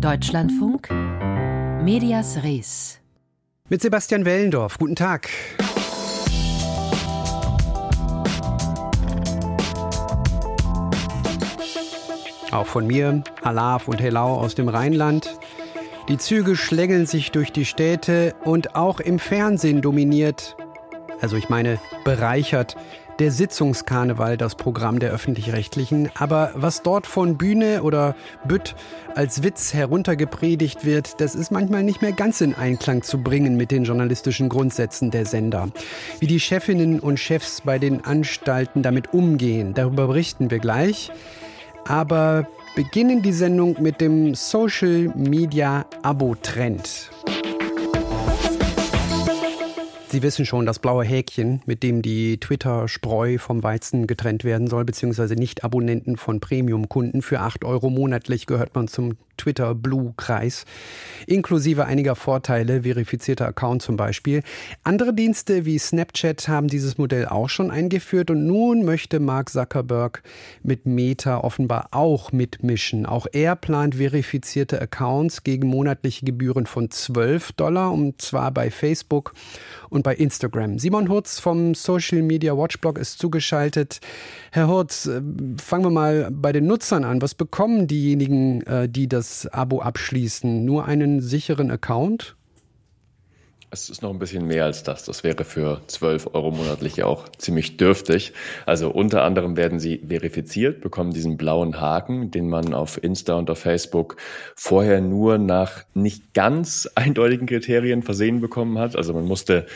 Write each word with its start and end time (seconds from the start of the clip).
Deutschlandfunk 0.00 0.90
Medias 1.82 2.44
Res. 2.44 3.00
Mit 3.68 3.82
Sebastian 3.82 4.24
Wellendorf. 4.24 4.78
Guten 4.78 4.94
Tag. 4.94 5.28
Auch 12.52 12.66
von 12.66 12.86
mir, 12.86 13.24
Alaf 13.42 13.88
und 13.88 14.00
Helau 14.00 14.36
aus 14.36 14.54
dem 14.54 14.68
Rheinland. 14.68 15.36
Die 16.08 16.16
Züge 16.16 16.54
schlängeln 16.54 17.06
sich 17.06 17.32
durch 17.32 17.50
die 17.50 17.64
Städte 17.64 18.36
und 18.44 18.76
auch 18.76 19.00
im 19.00 19.18
Fernsehen 19.18 19.82
dominiert, 19.82 20.56
also 21.20 21.36
ich 21.36 21.48
meine 21.48 21.80
bereichert, 22.04 22.76
der 23.18 23.32
Sitzungskarneval 23.32 24.36
das 24.36 24.54
Programm 24.54 24.98
der 24.98 25.10
öffentlich-rechtlichen. 25.10 26.10
Aber 26.14 26.52
was 26.54 26.82
dort 26.82 27.06
von 27.06 27.36
Bühne 27.36 27.82
oder 27.82 28.14
Bütt 28.46 28.74
als 29.14 29.42
Witz 29.42 29.74
heruntergepredigt 29.74 30.84
wird, 30.84 31.20
das 31.20 31.34
ist 31.34 31.50
manchmal 31.50 31.82
nicht 31.82 32.02
mehr 32.02 32.12
ganz 32.12 32.40
in 32.40 32.54
Einklang 32.54 33.02
zu 33.02 33.22
bringen 33.22 33.56
mit 33.56 33.70
den 33.70 33.84
journalistischen 33.84 34.48
Grundsätzen 34.48 35.10
der 35.10 35.26
Sender. 35.26 35.68
Wie 36.20 36.26
die 36.26 36.40
Chefinnen 36.40 37.00
und 37.00 37.18
Chefs 37.18 37.62
bei 37.62 37.78
den 37.78 38.04
Anstalten 38.04 38.82
damit 38.82 39.12
umgehen, 39.12 39.74
darüber 39.74 40.06
berichten 40.06 40.50
wir 40.50 40.58
gleich. 40.58 41.10
Aber 41.86 42.46
beginnen 42.76 43.22
die 43.22 43.32
Sendung 43.32 43.76
mit 43.80 44.00
dem 44.00 44.34
Social 44.34 45.10
Media 45.16 45.86
Abo-Trend. 46.02 47.10
Sie 50.10 50.22
wissen 50.22 50.46
schon, 50.46 50.64
das 50.64 50.78
blaue 50.78 51.04
Häkchen, 51.04 51.60
mit 51.66 51.82
dem 51.82 52.00
die 52.00 52.40
Twitter-Spreu 52.40 53.36
vom 53.36 53.62
Weizen 53.62 54.06
getrennt 54.06 54.42
werden 54.42 54.66
soll, 54.66 54.86
beziehungsweise 54.86 55.34
Nicht-Abonnenten 55.34 56.16
von 56.16 56.40
Premium-Kunden. 56.40 57.20
Für 57.20 57.40
8 57.40 57.62
Euro 57.62 57.90
monatlich 57.90 58.46
gehört 58.46 58.74
man 58.74 58.88
zum 58.88 59.18
Twitter 59.38 59.74
Blue-Kreis, 59.74 60.66
inklusive 61.26 61.86
einiger 61.86 62.16
Vorteile, 62.16 62.82
verifizierter 62.82 63.46
Account 63.46 63.82
zum 63.82 63.96
Beispiel. 63.96 64.42
Andere 64.82 65.14
Dienste 65.14 65.64
wie 65.64 65.78
Snapchat 65.78 66.48
haben 66.48 66.68
dieses 66.68 66.98
Modell 66.98 67.26
auch 67.26 67.48
schon 67.48 67.70
eingeführt 67.70 68.30
und 68.30 68.46
nun 68.46 68.84
möchte 68.84 69.20
Mark 69.20 69.48
Zuckerberg 69.48 70.22
mit 70.62 70.86
Meta 70.86 71.38
offenbar 71.38 71.88
auch 71.92 72.32
mitmischen. 72.32 73.06
Auch 73.06 73.26
er 73.32 73.56
plant 73.56 73.94
verifizierte 73.96 74.80
Accounts 74.82 75.44
gegen 75.44 75.68
monatliche 75.68 76.26
Gebühren 76.26 76.66
von 76.66 76.90
12 76.90 77.52
Dollar, 77.52 77.92
und 77.92 78.20
zwar 78.20 78.50
bei 78.50 78.70
Facebook 78.70 79.32
und 79.88 79.97
bei 80.02 80.14
Instagram. 80.14 80.78
Simon 80.78 81.08
Hurz 81.08 81.40
vom 81.40 81.74
Social 81.74 82.22
Media 82.22 82.56
Watchblog 82.56 82.98
ist 82.98 83.18
zugeschaltet. 83.18 84.00
Herr 84.52 84.68
Hurz, 84.68 85.06
äh, 85.06 85.20
fangen 85.60 85.84
wir 85.84 85.90
mal 85.90 86.30
bei 86.30 86.52
den 86.52 86.66
Nutzern 86.66 87.04
an. 87.04 87.20
Was 87.20 87.34
bekommen 87.34 87.86
diejenigen, 87.86 88.62
äh, 88.62 88.88
die 88.88 89.08
das 89.08 89.46
Abo 89.46 89.80
abschließen? 89.80 90.64
Nur 90.64 90.86
einen 90.86 91.20
sicheren 91.20 91.70
Account? 91.70 92.37
Es 93.70 93.90
ist 93.90 94.00
noch 94.00 94.08
ein 94.08 94.18
bisschen 94.18 94.46
mehr 94.46 94.64
als 94.64 94.82
das. 94.82 95.04
Das 95.04 95.24
wäre 95.24 95.44
für 95.44 95.82
12 95.88 96.30
Euro 96.32 96.50
monatlich 96.52 97.02
auch 97.02 97.28
ziemlich 97.36 97.76
dürftig. 97.76 98.32
Also 98.64 98.90
unter 98.90 99.24
anderem 99.24 99.58
werden 99.58 99.78
sie 99.78 99.98
verifiziert, 100.08 100.80
bekommen 100.80 101.12
diesen 101.12 101.36
blauen 101.36 101.78
Haken, 101.78 102.30
den 102.30 102.48
man 102.48 102.72
auf 102.72 103.02
Insta 103.02 103.34
und 103.34 103.50
auf 103.50 103.58
Facebook 103.58 104.16
vorher 104.56 105.02
nur 105.02 105.36
nach 105.36 105.84
nicht 105.92 106.32
ganz 106.32 106.88
eindeutigen 106.94 107.46
Kriterien 107.46 108.02
versehen 108.02 108.40
bekommen 108.40 108.78
hat. 108.78 108.96
Also 108.96 109.12
man 109.12 109.26
musste 109.26 109.66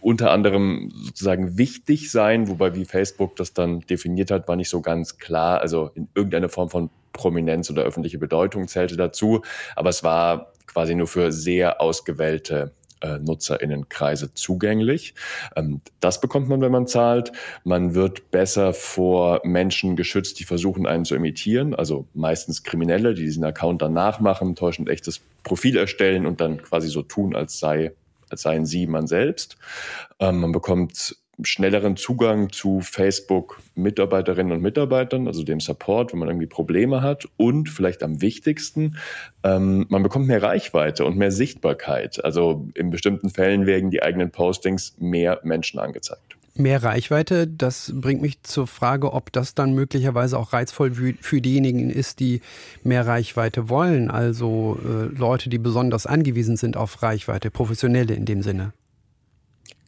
unter 0.00 0.30
anderem 0.30 0.92
sozusagen 1.02 1.58
wichtig 1.58 2.12
sein, 2.12 2.48
wobei 2.48 2.76
wie 2.76 2.84
Facebook 2.84 3.34
das 3.34 3.52
dann 3.52 3.80
definiert 3.80 4.30
hat, 4.30 4.46
war 4.46 4.54
nicht 4.54 4.70
so 4.70 4.80
ganz 4.80 5.18
klar. 5.18 5.60
Also 5.60 5.90
in 5.96 6.06
irgendeine 6.14 6.48
Form 6.48 6.70
von 6.70 6.88
Prominenz 7.12 7.68
oder 7.68 7.82
öffentliche 7.82 8.18
Bedeutung 8.18 8.68
zählte 8.68 8.96
dazu. 8.96 9.42
Aber 9.74 9.88
es 9.90 10.04
war 10.04 10.52
quasi 10.68 10.94
nur 10.94 11.08
für 11.08 11.32
sehr 11.32 11.80
ausgewählte 11.80 12.70
äh, 13.00 13.18
Nutzerinnenkreise 13.18 14.34
zugänglich. 14.34 15.14
Ähm, 15.56 15.80
das 16.00 16.20
bekommt 16.20 16.48
man, 16.48 16.60
wenn 16.60 16.72
man 16.72 16.86
zahlt. 16.86 17.32
Man 17.64 17.94
wird 17.94 18.30
besser 18.30 18.72
vor 18.72 19.40
Menschen 19.44 19.96
geschützt, 19.96 20.40
die 20.40 20.44
versuchen, 20.44 20.86
einen 20.86 21.04
zu 21.04 21.14
imitieren. 21.14 21.74
Also 21.74 22.06
meistens 22.14 22.62
Kriminelle, 22.62 23.14
die 23.14 23.24
diesen 23.24 23.44
Account 23.44 23.82
dann 23.82 23.92
nachmachen, 23.92 24.56
täuschend 24.56 24.88
echtes 24.88 25.20
Profil 25.42 25.76
erstellen 25.76 26.26
und 26.26 26.40
dann 26.40 26.62
quasi 26.62 26.88
so 26.88 27.02
tun, 27.02 27.34
als 27.34 27.58
sei 27.58 27.92
als 28.30 28.42
seien 28.42 28.66
sie 28.66 28.86
man 28.86 29.06
selbst. 29.06 29.56
Ähm, 30.18 30.40
man 30.40 30.52
bekommt 30.52 31.16
schnelleren 31.42 31.96
Zugang 31.96 32.50
zu 32.50 32.80
Facebook-Mitarbeiterinnen 32.80 34.52
und 34.52 34.62
Mitarbeitern, 34.62 35.26
also 35.26 35.42
dem 35.42 35.60
Support, 35.60 36.12
wenn 36.12 36.18
man 36.18 36.28
irgendwie 36.28 36.46
Probleme 36.46 37.02
hat. 37.02 37.26
Und 37.36 37.68
vielleicht 37.68 38.02
am 38.02 38.20
wichtigsten, 38.20 38.96
ähm, 39.44 39.86
man 39.88 40.02
bekommt 40.02 40.26
mehr 40.26 40.42
Reichweite 40.42 41.04
und 41.04 41.16
mehr 41.16 41.30
Sichtbarkeit. 41.30 42.24
Also 42.24 42.68
in 42.74 42.90
bestimmten 42.90 43.30
Fällen 43.30 43.66
werden 43.66 43.90
die 43.90 44.02
eigenen 44.02 44.30
Postings 44.30 44.96
mehr 44.98 45.40
Menschen 45.44 45.78
angezeigt. 45.78 46.38
Mehr 46.54 46.82
Reichweite, 46.82 47.46
das 47.46 47.92
bringt 47.94 48.20
mich 48.20 48.42
zur 48.42 48.66
Frage, 48.66 49.12
ob 49.12 49.30
das 49.30 49.54
dann 49.54 49.74
möglicherweise 49.74 50.36
auch 50.36 50.52
reizvoll 50.52 50.90
für 51.20 51.40
diejenigen 51.40 51.88
ist, 51.88 52.18
die 52.18 52.40
mehr 52.82 53.06
Reichweite 53.06 53.68
wollen, 53.68 54.10
also 54.10 54.76
äh, 54.84 55.16
Leute, 55.16 55.50
die 55.50 55.58
besonders 55.58 56.04
angewiesen 56.04 56.56
sind 56.56 56.76
auf 56.76 57.00
Reichweite, 57.00 57.52
Professionelle 57.52 58.14
in 58.14 58.24
dem 58.24 58.42
Sinne. 58.42 58.72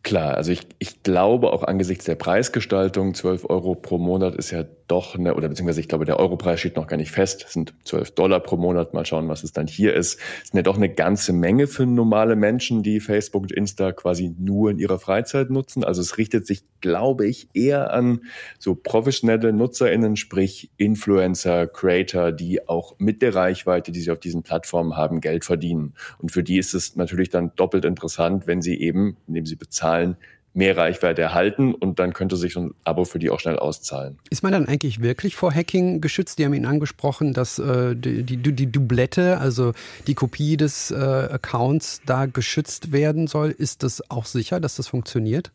Klar, 0.03 0.35
also 0.35 0.51
ich, 0.51 0.63
ich 0.79 1.03
glaube 1.03 1.53
auch 1.53 1.63
angesichts 1.63 2.07
der 2.07 2.15
Preisgestaltung, 2.15 3.13
12 3.13 3.51
Euro 3.51 3.75
pro 3.75 3.99
Monat 3.99 4.35
ist 4.35 4.51
ja 4.51 4.65
doch 4.91 5.15
eine, 5.15 5.35
oder 5.35 5.49
beziehungsweise 5.49 5.81
ich 5.81 5.89
glaube, 5.89 6.05
der 6.05 6.19
Europreis 6.19 6.59
steht 6.59 6.77
noch 6.77 6.87
gar 6.87 6.97
nicht 6.97 7.11
fest, 7.13 7.45
das 7.45 7.53
sind 7.53 7.75
12 7.85 8.13
Dollar 8.13 8.41
pro 8.41 8.57
Monat, 8.57 8.93
mal 8.93 9.05
schauen, 9.07 9.29
was 9.29 9.45
es 9.45 9.53
dann 9.53 9.67
hier 9.67 9.95
ist. 9.95 10.19
Das 10.19 10.51
sind 10.51 10.57
ja 10.57 10.63
doch 10.63 10.77
eine 10.77 10.89
ganze 10.89 11.33
Menge 11.33 11.67
für 11.67 11.87
normale 11.87 12.35
Menschen, 12.35 12.83
die 12.83 12.99
Facebook 12.99 13.43
und 13.43 13.53
Insta 13.53 13.93
quasi 13.93 14.35
nur 14.39 14.71
in 14.71 14.79
ihrer 14.79 14.99
Freizeit 14.99 15.51
nutzen. 15.51 15.85
Also 15.85 16.01
es 16.01 16.19
richtet 16.19 16.47
sich, 16.47 16.63
glaube 16.81 17.27
ich, 17.27 17.49
eher 17.53 17.93
an 17.93 18.23
so 18.59 18.75
professionelle 18.75 19.53
NutzerInnen, 19.53 20.17
sprich 20.17 20.71
Influencer, 20.77 21.67
Creator, 21.67 22.33
die 22.33 22.67
auch 22.69 22.97
mit 22.99 23.23
der 23.23 23.35
Reichweite, 23.35 23.93
die 23.93 24.01
sie 24.01 24.11
auf 24.11 24.19
diesen 24.19 24.43
Plattformen 24.43 24.97
haben, 24.97 25.21
Geld 25.21 25.45
verdienen. 25.45 25.95
Und 26.19 26.33
für 26.33 26.43
die 26.43 26.59
ist 26.59 26.75
es 26.75 26.97
natürlich 26.97 27.29
dann 27.29 27.53
doppelt 27.55 27.85
interessant, 27.85 28.47
wenn 28.47 28.63
sie 28.63 28.81
eben, 28.81 29.19
indem 29.29 29.47
sie 29.47 29.57
bezahlen, 29.57 29.90
mehr 30.53 30.77
Reichweite 30.77 31.23
erhalten 31.23 31.75
und 31.75 31.99
dann 31.99 32.13
könnte 32.13 32.37
sich 32.37 32.55
so 32.55 32.61
ein 32.61 32.75
Abo 32.85 33.05
für 33.05 33.19
die 33.19 33.31
auch 33.31 33.39
schnell 33.39 33.59
auszahlen. 33.59 34.19
Ist 34.31 34.43
man 34.43 34.53
dann 34.53 34.67
eigentlich 34.67 35.01
wirklich 35.01 35.37
vor 35.37 35.55
Hacking 35.55 36.01
geschützt? 36.01 36.39
Die 36.39 36.45
haben 36.45 36.55
ihn 36.55 36.67
angesprochen, 36.67 37.33
dass 37.33 37.59
äh, 37.59 37.95
die, 37.95 38.25
die, 38.25 38.37
die 38.37 38.71
Doublette, 38.71 39.39
also 39.39 39.73
die 40.07 40.15
Kopie 40.15 40.57
des 40.57 40.91
äh, 40.91 40.97
Accounts 40.97 42.01
da 42.05 42.27
geschützt 42.27 42.91
werden 42.91 43.29
soll. 43.29 43.51
Ist 43.51 43.85
das 43.85 44.11
auch 44.11 44.25
sicher, 44.25 44.59
dass 44.59 44.77
das 44.77 44.89
funktioniert? 44.89 45.53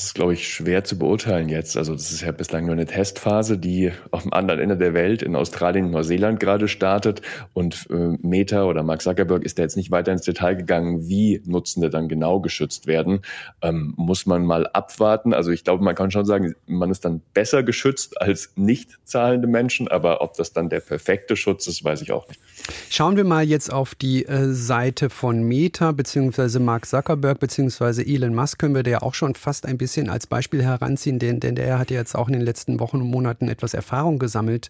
Das 0.00 0.06
ist, 0.06 0.14
glaube 0.14 0.32
ich, 0.32 0.48
schwer 0.48 0.82
zu 0.82 0.98
beurteilen 0.98 1.50
jetzt. 1.50 1.76
Also 1.76 1.92
das 1.92 2.10
ist 2.10 2.22
ja 2.22 2.32
bislang 2.32 2.64
nur 2.64 2.72
eine 2.72 2.86
Testphase, 2.86 3.58
die 3.58 3.92
auf 4.12 4.22
dem 4.22 4.32
anderen 4.32 4.58
Ende 4.58 4.78
der 4.78 4.94
Welt 4.94 5.20
in 5.20 5.36
Australien 5.36 5.90
Neuseeland 5.90 6.40
gerade 6.40 6.68
startet. 6.68 7.20
Und 7.52 7.86
äh, 7.90 8.16
Meta 8.22 8.64
oder 8.64 8.82
Mark 8.82 9.02
Zuckerberg 9.02 9.44
ist 9.44 9.58
da 9.58 9.62
jetzt 9.62 9.76
nicht 9.76 9.90
weiter 9.90 10.10
ins 10.10 10.22
Detail 10.22 10.54
gegangen, 10.54 11.06
wie 11.06 11.42
Nutzende 11.44 11.90
dann 11.90 12.08
genau 12.08 12.40
geschützt 12.40 12.86
werden. 12.86 13.20
Ähm, 13.60 13.92
muss 13.98 14.24
man 14.24 14.46
mal 14.46 14.66
abwarten. 14.68 15.34
Also 15.34 15.50
ich 15.50 15.64
glaube, 15.64 15.84
man 15.84 15.94
kann 15.94 16.10
schon 16.10 16.24
sagen, 16.24 16.54
man 16.64 16.90
ist 16.90 17.04
dann 17.04 17.20
besser 17.34 17.62
geschützt 17.62 18.22
als 18.22 18.52
nicht 18.56 19.00
zahlende 19.04 19.48
Menschen. 19.48 19.86
Aber 19.86 20.22
ob 20.22 20.32
das 20.32 20.54
dann 20.54 20.70
der 20.70 20.80
perfekte 20.80 21.36
Schutz 21.36 21.66
ist, 21.66 21.84
weiß 21.84 22.00
ich 22.00 22.10
auch 22.10 22.26
nicht. 22.26 22.40
Schauen 22.88 23.18
wir 23.18 23.24
mal 23.24 23.46
jetzt 23.46 23.70
auf 23.70 23.94
die 23.94 24.24
äh, 24.24 24.50
Seite 24.54 25.10
von 25.10 25.42
Meta 25.42 25.92
beziehungsweise 25.92 26.58
Mark 26.58 26.86
Zuckerberg 26.86 27.38
beziehungsweise 27.38 28.02
Elon 28.02 28.34
Musk 28.34 28.58
können 28.58 28.74
wir 28.74 28.82
da 28.82 28.92
ja 28.92 29.02
auch 29.02 29.12
schon 29.12 29.34
fast 29.34 29.66
ein 29.66 29.76
bisschen 29.76 29.89
als 29.98 30.26
Beispiel 30.26 30.62
heranziehen, 30.62 31.18
denn, 31.18 31.40
denn 31.40 31.54
der 31.54 31.78
hat 31.78 31.90
ja 31.90 31.98
jetzt 31.98 32.14
auch 32.14 32.28
in 32.28 32.34
den 32.34 32.42
letzten 32.42 32.80
Wochen 32.80 33.00
und 33.00 33.08
Monaten 33.08 33.48
etwas 33.48 33.74
Erfahrung 33.74 34.18
gesammelt 34.18 34.68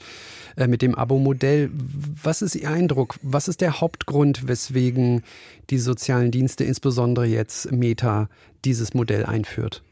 äh, 0.56 0.66
mit 0.66 0.82
dem 0.82 0.94
Abo-Modell. 0.94 1.70
Was 2.22 2.42
ist 2.42 2.54
Ihr 2.54 2.70
Eindruck? 2.70 3.18
Was 3.22 3.48
ist 3.48 3.60
der 3.60 3.80
Hauptgrund, 3.80 4.48
weswegen 4.48 5.22
die 5.70 5.78
sozialen 5.78 6.30
Dienste, 6.30 6.64
insbesondere 6.64 7.26
jetzt 7.26 7.70
Meta, 7.70 8.28
dieses 8.64 8.94
Modell 8.94 9.26
einführt? 9.26 9.82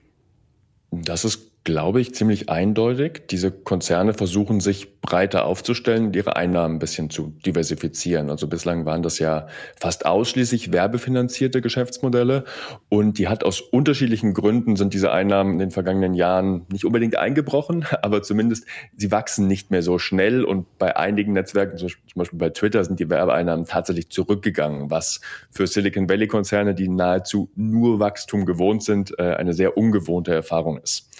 Das 0.90 1.24
ist 1.24 1.50
glaube 1.68 2.00
ich, 2.00 2.14
ziemlich 2.14 2.48
eindeutig. 2.48 3.24
Diese 3.28 3.50
Konzerne 3.50 4.14
versuchen 4.14 4.58
sich 4.58 5.02
breiter 5.02 5.44
aufzustellen 5.44 6.14
ihre 6.14 6.34
Einnahmen 6.34 6.76
ein 6.76 6.78
bisschen 6.78 7.10
zu 7.10 7.34
diversifizieren. 7.44 8.30
Also 8.30 8.46
bislang 8.46 8.86
waren 8.86 9.02
das 9.02 9.18
ja 9.18 9.48
fast 9.78 10.06
ausschließlich 10.06 10.72
werbefinanzierte 10.72 11.60
Geschäftsmodelle 11.60 12.44
und 12.88 13.18
die 13.18 13.28
hat 13.28 13.44
aus 13.44 13.60
unterschiedlichen 13.60 14.32
Gründen 14.32 14.76
sind 14.76 14.94
diese 14.94 15.12
Einnahmen 15.12 15.52
in 15.52 15.58
den 15.58 15.70
vergangenen 15.70 16.14
Jahren 16.14 16.64
nicht 16.72 16.86
unbedingt 16.86 17.18
eingebrochen, 17.18 17.84
aber 18.02 18.22
zumindest 18.22 18.64
sie 18.96 19.10
wachsen 19.10 19.46
nicht 19.46 19.70
mehr 19.70 19.82
so 19.82 19.98
schnell 19.98 20.44
und 20.44 20.78
bei 20.78 20.96
einigen 20.96 21.34
Netzwerken, 21.34 21.76
zum 21.76 21.90
Beispiel 22.14 22.38
bei 22.38 22.48
Twitter, 22.48 22.82
sind 22.82 22.98
die 22.98 23.10
Werbeeinnahmen 23.10 23.66
tatsächlich 23.66 24.08
zurückgegangen, 24.08 24.90
was 24.90 25.20
für 25.50 25.66
Silicon 25.66 26.08
Valley 26.08 26.28
Konzerne, 26.28 26.74
die 26.74 26.88
nahezu 26.88 27.50
nur 27.56 28.00
Wachstum 28.00 28.46
gewohnt 28.46 28.82
sind, 28.82 29.18
äh, 29.18 29.34
eine 29.34 29.52
sehr 29.52 29.76
ungewohnte 29.76 30.32
Erfahrung 30.32 30.78
ist. 30.78 31.10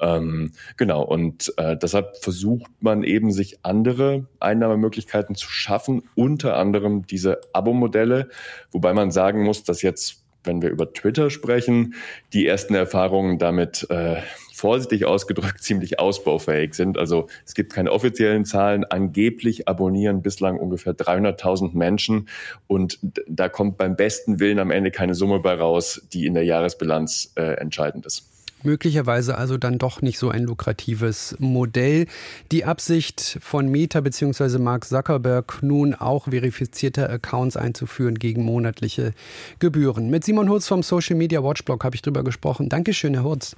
Ähm, 0.00 0.52
genau, 0.76 1.02
und 1.02 1.52
äh, 1.56 1.76
deshalb 1.76 2.16
versucht 2.16 2.70
man 2.80 3.02
eben, 3.02 3.32
sich 3.32 3.58
andere 3.62 4.26
Einnahmemöglichkeiten 4.40 5.34
zu 5.34 5.48
schaffen, 5.50 6.02
unter 6.14 6.56
anderem 6.56 7.06
diese 7.06 7.40
Abo-Modelle, 7.52 8.28
wobei 8.72 8.94
man 8.94 9.10
sagen 9.10 9.42
muss, 9.42 9.62
dass 9.64 9.82
jetzt 9.82 10.24
wenn 10.44 10.62
wir 10.62 10.70
über 10.70 10.92
Twitter 10.92 11.30
sprechen, 11.30 11.94
die 12.32 12.46
ersten 12.46 12.74
Erfahrungen 12.74 13.38
damit 13.38 13.86
äh, 13.90 14.22
vorsichtig 14.54 15.04
ausgedrückt 15.06 15.62
ziemlich 15.62 15.98
ausbaufähig 15.98 16.74
sind. 16.74 16.98
Also 16.98 17.28
es 17.46 17.54
gibt 17.54 17.72
keine 17.72 17.92
offiziellen 17.92 18.44
Zahlen. 18.44 18.84
Angeblich 18.84 19.68
abonnieren 19.68 20.22
bislang 20.22 20.58
ungefähr 20.58 20.94
300.000 20.94 21.76
Menschen 21.76 22.28
und 22.66 22.98
da 23.26 23.48
kommt 23.48 23.76
beim 23.78 23.96
besten 23.96 24.40
Willen 24.40 24.58
am 24.58 24.70
Ende 24.70 24.90
keine 24.90 25.14
Summe 25.14 25.40
bei 25.40 25.54
raus, 25.54 26.06
die 26.12 26.26
in 26.26 26.34
der 26.34 26.44
Jahresbilanz 26.44 27.32
äh, 27.36 27.54
entscheidend 27.54 28.06
ist. 28.06 28.30
Möglicherweise 28.62 29.36
also 29.36 29.56
dann 29.56 29.78
doch 29.78 30.02
nicht 30.02 30.18
so 30.18 30.28
ein 30.30 30.44
lukratives 30.44 31.36
Modell. 31.38 32.06
Die 32.52 32.64
Absicht 32.64 33.38
von 33.40 33.68
Meta 33.68 34.00
bzw. 34.00 34.58
Mark 34.58 34.84
Zuckerberg 34.84 35.62
nun 35.62 35.94
auch 35.94 36.28
verifizierte 36.28 37.08
Accounts 37.08 37.56
einzuführen 37.56 38.18
gegen 38.18 38.44
monatliche 38.44 39.12
Gebühren. 39.58 40.10
Mit 40.10 40.24
Simon 40.24 40.48
Hurz 40.48 40.66
vom 40.66 40.82
Social 40.82 41.16
Media 41.16 41.42
Watchblog 41.42 41.84
habe 41.84 41.96
ich 41.96 42.02
drüber 42.02 42.24
gesprochen. 42.24 42.68
Dankeschön, 42.68 43.14
Herr 43.14 43.24
Hurz. 43.24 43.56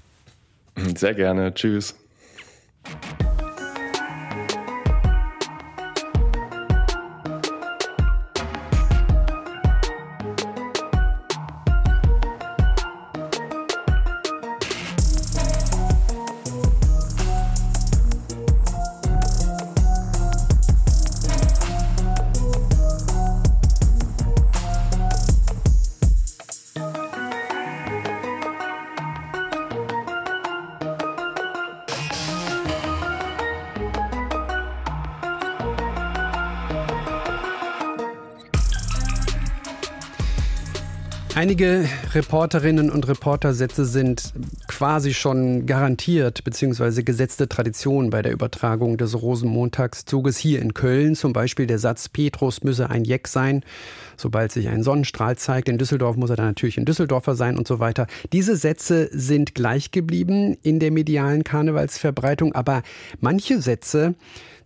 Sehr 0.97 1.15
gerne. 1.15 1.53
Tschüss. 1.55 1.95
Einige 41.43 41.89
Reporterinnen 42.15 42.89
und 42.89 43.09
Reportersätze 43.09 43.85
sind 43.85 44.33
quasi 44.69 45.13
schon 45.13 45.67
garantiert 45.67 46.45
bzw. 46.45 47.03
gesetzte 47.03 47.49
Tradition 47.49 48.11
bei 48.11 48.23
der 48.23 48.31
Übertragung 48.31 48.97
des 48.97 49.21
Rosenmontagszuges 49.21 50.39
hier 50.39 50.63
in 50.63 50.73
Köln. 50.73 51.17
Zum 51.17 51.33
Beispiel 51.33 51.67
der 51.67 51.81
Satz 51.81 52.09
Petrus 52.09 52.63
müsse 52.63 52.91
ein 52.91 53.05
Jeck 53.05 53.27
sein. 53.27 53.65
Sobald 54.17 54.53
sich 54.53 54.69
ein 54.69 54.85
Sonnenstrahl 54.85 55.37
zeigt 55.37 55.69
in 55.69 55.79
Düsseldorf, 55.79 56.15
muss 56.15 56.31
er 56.31 56.37
dann 56.37 56.47
natürlich 56.47 56.79
in 56.79 56.85
Düsseldorfer 56.85 57.35
sein 57.35 57.59
und 57.59 57.67
so 57.67 57.81
weiter. 57.81 58.07
Diese 58.33 58.55
Sätze 58.55 59.09
sind 59.11 59.57
gleich 59.57 59.91
geblieben 59.91 60.57
in 60.63 60.79
der 60.79 60.93
medialen 60.93 61.43
Karnevalsverbreitung, 61.43 62.55
aber 62.55 62.85
manche 63.19 63.61
Sätze, 63.61 64.15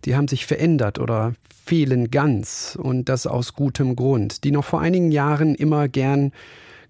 die 0.05 0.15
haben 0.15 0.27
sich 0.27 0.45
verändert 0.45 0.99
oder 0.99 1.33
fehlen 1.65 2.11
ganz 2.11 2.77
und 2.79 3.09
das 3.09 3.25
aus 3.25 3.55
gutem 3.55 3.95
Grund. 3.95 4.43
Die 4.43 4.51
noch 4.51 4.63
vor 4.63 4.79
einigen 4.79 5.11
Jahren 5.11 5.55
immer 5.55 5.87
gern 5.87 6.33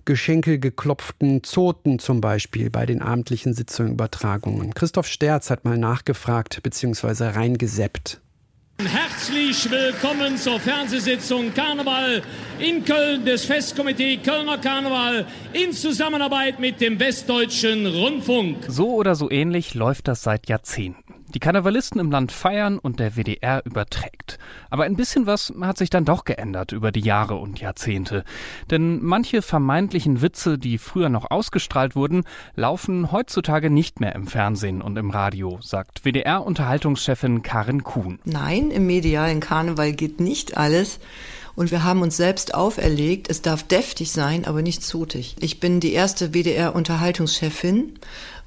geschenkelgeklopften 0.08 1.44
Zoten 1.44 2.00
zum 2.00 2.22
Beispiel 2.22 2.72
bei 2.72 2.88
den 2.88 3.04
abendlichen 3.04 3.54
Sitzungsübertragungen. 3.54 4.74
Christoph 4.74 5.08
Sterz 5.08 5.52
hat 5.52 5.66
mal 5.66 5.78
nachgefragt 5.78 6.64
bzw. 6.64 7.26
reingeseppt. 7.26 8.22
Herzlich 8.80 9.70
willkommen 9.70 10.38
zur 10.38 10.60
Fernsehsitzung 10.60 11.54
Karneval 11.54 12.22
in 12.60 12.86
Köln 12.86 13.26
des 13.26 13.46
Festkomitee 13.46 14.18
Kölner 14.18 14.60
Karneval 14.60 15.26
in 15.52 15.74
Zusammenarbeit 15.74 16.60
mit 16.60 16.80
dem 16.80 17.00
Westdeutschen 17.00 17.86
Rundfunk. 17.88 18.66
So 18.68 18.94
oder 18.94 19.16
so 19.16 19.30
ähnlich 19.30 19.74
läuft 19.74 20.08
das 20.08 20.24
seit 20.24 20.48
Jahrzehnten. 20.48 21.17
Die 21.34 21.40
Karnevalisten 21.40 22.00
im 22.00 22.10
Land 22.10 22.32
feiern 22.32 22.80
und 22.80 23.00
der 23.00 23.16
WDR 23.16 23.62
überträgt. 23.66 24.40
Aber 24.70 24.86
ein 24.86 24.96
bisschen 24.96 25.26
was 25.26 25.54
hat 25.62 25.78
sich 25.78 25.90
dann 25.90 26.06
doch 26.06 26.24
geändert 26.24 26.72
über 26.72 26.92
die 26.92 27.02
Jahre 27.02 27.36
und 27.36 27.60
Jahrzehnte. 27.60 28.24
Denn 28.72 29.04
manche 29.04 29.42
vermeintlichen 29.42 30.22
Witze, 30.22 30.58
die 30.58 30.78
früher 30.78 31.10
noch 31.10 31.30
ausgestrahlt 31.30 31.96
wurden, 31.96 32.24
laufen 32.56 33.12
heutzutage 33.12 33.70
nicht 33.70 34.00
mehr 34.00 34.16
im 34.16 34.28
Fernsehen 34.28 34.82
und 34.82 34.98
im 34.98 35.10
Radio, 35.10 35.60
sagt 35.62 36.06
WDR-Unterhaltungschefin 36.06 37.42
Karin 37.42 37.84
Kuhn. 37.84 38.20
Nein, 38.24 38.72
im 38.72 38.88
medialen 38.88 39.42
Karneval 39.42 39.94
geht 39.94 40.22
nicht 40.22 40.56
alles. 40.56 41.00
Und 41.58 41.72
wir 41.72 41.84
haben 41.84 42.04
uns 42.04 42.16
selbst 42.16 42.54
auferlegt, 42.54 43.32
es 43.32 43.42
darf 43.42 43.64
deftig 43.64 44.12
sein, 44.12 44.46
aber 44.46 44.62
nicht 44.62 44.84
zotig. 44.84 45.36
Ich 45.40 45.60
bin 45.60 45.80
die 45.80 45.92
erste 45.92 46.36
WDR-Unterhaltungschefin 46.36 47.96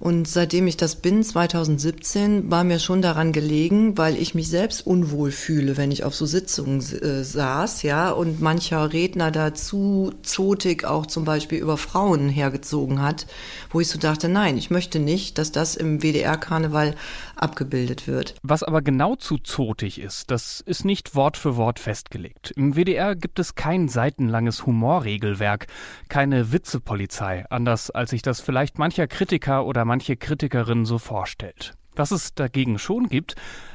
und 0.00 0.26
seitdem 0.26 0.66
ich 0.66 0.78
das 0.78 0.96
bin, 0.96 1.22
2017, 1.22 2.50
war 2.50 2.64
mir 2.64 2.78
schon 2.78 3.02
daran 3.02 3.32
gelegen, 3.32 3.98
weil 3.98 4.16
ich 4.16 4.34
mich 4.34 4.48
selbst 4.48 4.86
unwohl 4.86 5.30
fühle, 5.30 5.76
wenn 5.76 5.90
ich 5.90 6.04
auf 6.04 6.14
so 6.14 6.24
Sitzungen 6.24 6.80
äh, 6.80 7.22
saß, 7.22 7.82
ja, 7.82 8.10
und 8.10 8.40
mancher 8.40 8.94
Redner 8.94 9.30
dazu 9.30 10.14
zotig 10.22 10.86
auch 10.86 11.04
zum 11.04 11.26
Beispiel 11.26 11.58
über 11.58 11.76
Frauen 11.76 12.30
hergezogen 12.30 13.02
hat, 13.02 13.26
wo 13.68 13.80
ich 13.80 13.88
so 13.88 13.98
dachte, 13.98 14.30
nein, 14.30 14.56
ich 14.56 14.70
möchte 14.70 15.00
nicht, 15.00 15.36
dass 15.36 15.52
das 15.52 15.76
im 15.76 16.00
WDR-Karneval 16.00 16.94
abgebildet 17.36 18.06
wird. 18.06 18.36
Was 18.42 18.62
aber 18.62 18.80
genau 18.80 19.16
zu 19.16 19.36
zotig 19.36 20.00
ist, 20.00 20.30
das 20.30 20.60
ist 20.60 20.86
nicht 20.86 21.14
Wort 21.14 21.36
für 21.36 21.56
Wort 21.56 21.78
festgelegt. 21.78 22.52
Im 22.56 22.74
WDR 22.74 23.14
gibt 23.16 23.38
es 23.38 23.54
kein 23.54 23.88
seitenlanges 23.88 24.64
Humorregelwerk, 24.64 25.66
keine 26.08 26.52
Witzepolizei, 26.52 27.44
anders 27.50 27.90
als 27.90 28.10
sich 28.10 28.22
das 28.22 28.40
vielleicht 28.40 28.78
mancher 28.78 29.06
Kritiker 29.06 29.66
oder 29.66 29.89
manche 29.90 30.16
Kritikerin 30.16 30.84
so 30.84 30.98
vorstellt. 30.98 31.74
Was 31.96 32.12
es 32.12 32.32
dagegen 32.32 32.78
schon 32.78 33.08
gibt, 33.08 33.34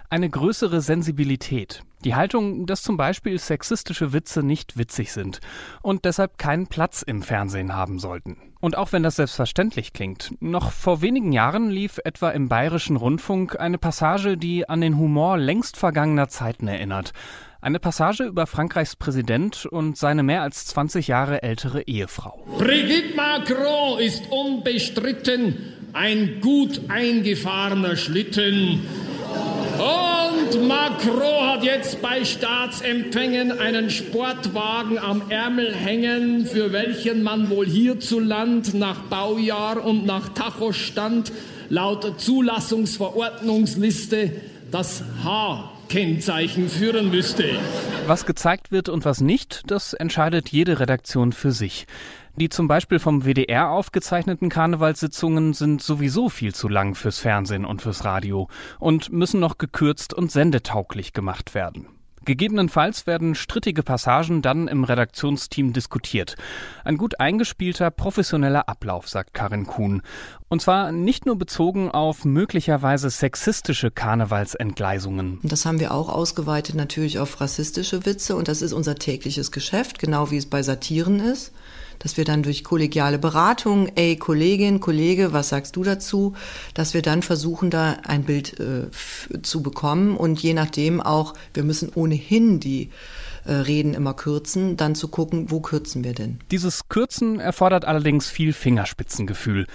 eine 0.09 0.29
größere 0.29 0.79
Sensibilität. 0.79 1.83
Die 2.05 2.15
Haltung, 2.15 2.67
dass 2.67 2.83
zum 2.83 2.95
Beispiel 2.95 3.37
sexistische 3.37 4.13
Witze 4.13 4.41
nicht 4.41 4.77
witzig 4.77 5.11
sind 5.11 5.41
und 5.81 6.05
deshalb 6.05 6.37
keinen 6.37 6.67
Platz 6.67 7.01
im 7.01 7.21
Fernsehen 7.21 7.75
haben 7.75 7.99
sollten. 7.99 8.37
Und 8.61 8.77
auch 8.77 8.93
wenn 8.93 9.03
das 9.03 9.17
selbstverständlich 9.17 9.91
klingt, 9.91 10.33
noch 10.39 10.71
vor 10.71 11.01
wenigen 11.01 11.33
Jahren 11.33 11.69
lief 11.69 11.99
etwa 12.05 12.29
im 12.29 12.47
bayerischen 12.47 12.95
Rundfunk 12.95 13.59
eine 13.59 13.77
Passage, 13.77 14.37
die 14.37 14.69
an 14.69 14.79
den 14.79 14.97
Humor 14.97 15.37
längst 15.37 15.75
vergangener 15.75 16.29
Zeiten 16.29 16.69
erinnert. 16.69 17.11
Eine 17.59 17.79
Passage 17.79 18.23
über 18.23 18.47
Frankreichs 18.47 18.95
Präsident 18.95 19.65
und 19.65 19.97
seine 19.97 20.23
mehr 20.23 20.43
als 20.43 20.65
20 20.67 21.07
Jahre 21.09 21.43
ältere 21.43 21.81
Ehefrau. 21.81 22.45
Brigitte 22.57 23.15
Macron 23.17 23.99
ist 23.99 24.31
unbestritten 24.31 25.74
ein 25.95 26.41
gut 26.41 26.81
eingefahrener 26.89 27.95
Schlitten. 27.95 28.81
Und 29.77 30.67
Macron 30.67 31.47
hat 31.47 31.63
jetzt 31.63 32.01
bei 32.01 32.25
Staatsempfängen 32.25 33.57
einen 33.59 33.89
Sportwagen 33.89 34.99
am 34.99 35.23
Ärmel 35.29 35.73
hängen, 35.73 36.45
für 36.45 36.73
welchen 36.73 37.23
man 37.23 37.49
wohl 37.49 37.65
hierzulande 37.65 38.77
nach 38.77 39.03
Baujahr 39.03 39.85
und 39.85 40.05
nach 40.05 40.27
Tachostand 40.29 41.31
laut 41.69 42.19
Zulassungsverordnungsliste 42.19 44.31
das 44.71 45.03
H 45.23 45.74
Kennzeichen 45.89 46.69
führen 46.69 47.09
müsste. 47.09 47.45
Was 48.07 48.25
gezeigt 48.25 48.71
wird 48.71 48.89
und 48.89 49.05
was 49.05 49.21
nicht, 49.21 49.63
das 49.67 49.93
entscheidet 49.93 50.49
jede 50.49 50.79
Redaktion 50.79 51.31
für 51.31 51.51
sich. 51.51 51.87
Die 52.37 52.49
zum 52.49 52.67
Beispiel 52.67 52.99
vom 52.99 53.23
WDR 53.23 53.69
aufgezeichneten 53.69 54.49
Karnevalssitzungen 54.49 55.53
sind 55.53 55.81
sowieso 55.81 56.27
viel 56.27 56.53
zu 56.53 56.67
lang 56.67 56.93
fürs 56.93 57.19
Fernsehen 57.19 57.63
und 57.63 57.81
fürs 57.81 58.03
Radio 58.03 58.49
und 58.79 59.11
müssen 59.11 59.39
noch 59.39 59.57
gekürzt 59.57 60.13
und 60.13 60.31
sendetauglich 60.31 61.13
gemacht 61.13 61.55
werden. 61.55 61.87
Gegebenenfalls 62.25 63.07
werden 63.07 63.35
strittige 63.35 63.83
Passagen 63.83 64.41
dann 64.41 64.67
im 64.67 64.83
Redaktionsteam 64.83 65.73
diskutiert. 65.73 66.35
Ein 66.83 66.97
gut 66.97 67.19
eingespielter, 67.19 67.91
professioneller 67.91 68.67
Ablauf, 68.67 69.07
sagt 69.07 69.33
Karin 69.33 69.65
Kuhn. 69.65 70.01
Und 70.49 70.61
zwar 70.61 70.91
nicht 70.91 71.25
nur 71.25 71.37
bezogen 71.37 71.89
auf 71.89 72.25
möglicherweise 72.25 73.09
sexistische 73.09 73.91
Karnevalsentgleisungen. 73.91 75.39
Das 75.43 75.65
haben 75.65 75.79
wir 75.79 75.93
auch 75.93 76.09
ausgeweitet 76.09 76.75
natürlich 76.75 77.19
auf 77.19 77.39
rassistische 77.41 78.05
Witze 78.05 78.35
und 78.35 78.47
das 78.47 78.61
ist 78.61 78.73
unser 78.73 78.95
tägliches 78.95 79.51
Geschäft, 79.51 79.99
genau 79.99 80.31
wie 80.31 80.37
es 80.37 80.49
bei 80.49 80.63
Satiren 80.63 81.19
ist 81.19 81.53
dass 81.99 82.17
wir 82.17 82.25
dann 82.25 82.43
durch 82.43 82.63
kollegiale 82.63 83.19
Beratung, 83.19 83.89
ey 83.95 84.15
Kollegin, 84.17 84.79
Kollege, 84.79 85.33
was 85.33 85.49
sagst 85.49 85.75
du 85.75 85.83
dazu, 85.83 86.33
dass 86.73 86.93
wir 86.93 87.01
dann 87.01 87.21
versuchen, 87.21 87.69
da 87.69 87.97
ein 88.05 88.23
Bild 88.23 88.59
äh, 88.59 88.87
zu 89.41 89.61
bekommen. 89.61 90.17
Und 90.17 90.41
je 90.41 90.53
nachdem 90.53 91.01
auch, 91.01 91.33
wir 91.53 91.63
müssen 91.63 91.91
ohnehin 91.93 92.59
die 92.59 92.89
äh, 93.45 93.53
Reden 93.53 93.93
immer 93.93 94.13
kürzen, 94.13 94.77
dann 94.77 94.95
zu 94.95 95.07
gucken, 95.07 95.51
wo 95.51 95.59
kürzen 95.59 96.03
wir 96.03 96.13
denn? 96.13 96.39
Dieses 96.51 96.89
Kürzen 96.89 97.39
erfordert 97.39 97.85
allerdings 97.85 98.29
viel 98.29 98.53
Fingerspitzengefühl. 98.53 99.67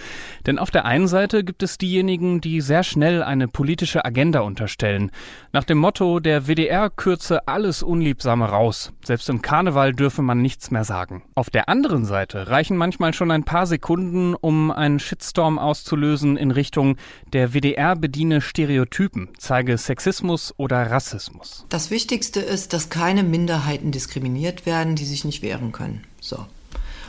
Denn 0.47 0.59
auf 0.59 0.71
der 0.71 0.85
einen 0.85 1.09
Seite 1.09 1.45
gibt 1.45 1.63
es 1.63 1.79
diejenigen, 1.79 2.41
die 2.41 2.61
sehr 2.61 2.83
schnell 2.83 3.23
eine 3.23 3.49
politische 3.49 4.05
Agenda 4.05 4.41
unterstellen. 4.41 5.11
Nach 5.53 5.65
dem 5.65 5.79
Motto, 5.79 6.21
der 6.21 6.47
WDR 6.47 6.91
kürze 6.91 7.47
alles 7.49 7.83
Unliebsame 7.83 8.47
raus. 8.47 8.93
Selbst 9.05 9.29
im 9.29 9.43
Karneval 9.43 9.93
dürfe 9.93 10.23
man 10.23 10.43
nichts 10.43 10.71
mehr 10.71 10.85
sagen. 10.85 11.23
Auf 11.35 11.51
der 11.51 11.69
anderen 11.69 12.05
Seite 12.05 12.49
reichen 12.49 12.77
manchmal 12.77 13.15
schon 13.15 13.31
ein 13.31 13.45
paar 13.45 13.67
Sekunden, 13.67 14.35
um 14.35 14.71
einen 14.71 14.99
Shitstorm 14.99 15.59
auszulösen 15.59 16.37
in 16.37 16.51
Richtung, 16.51 16.97
der 17.33 17.55
WDR 17.55 17.97
bediene 17.97 18.41
Stereotypen, 18.41 19.29
zeige 19.39 19.79
Sexismus 19.79 20.55
oder 20.57 20.91
Rassismus. 20.91 21.67
Das 21.69 21.91
Wichtigste 21.91 22.41
ist, 22.41 22.73
dass 22.73 22.91
keine 22.91 23.23
Minderheiten 23.61 23.93
diskriminiert 23.93 24.65
werden, 24.65 24.97
die 24.97 25.05
sich 25.05 25.25
nicht 25.25 25.43
wehren 25.43 25.73
können. 25.73 26.05
So. 26.21 26.47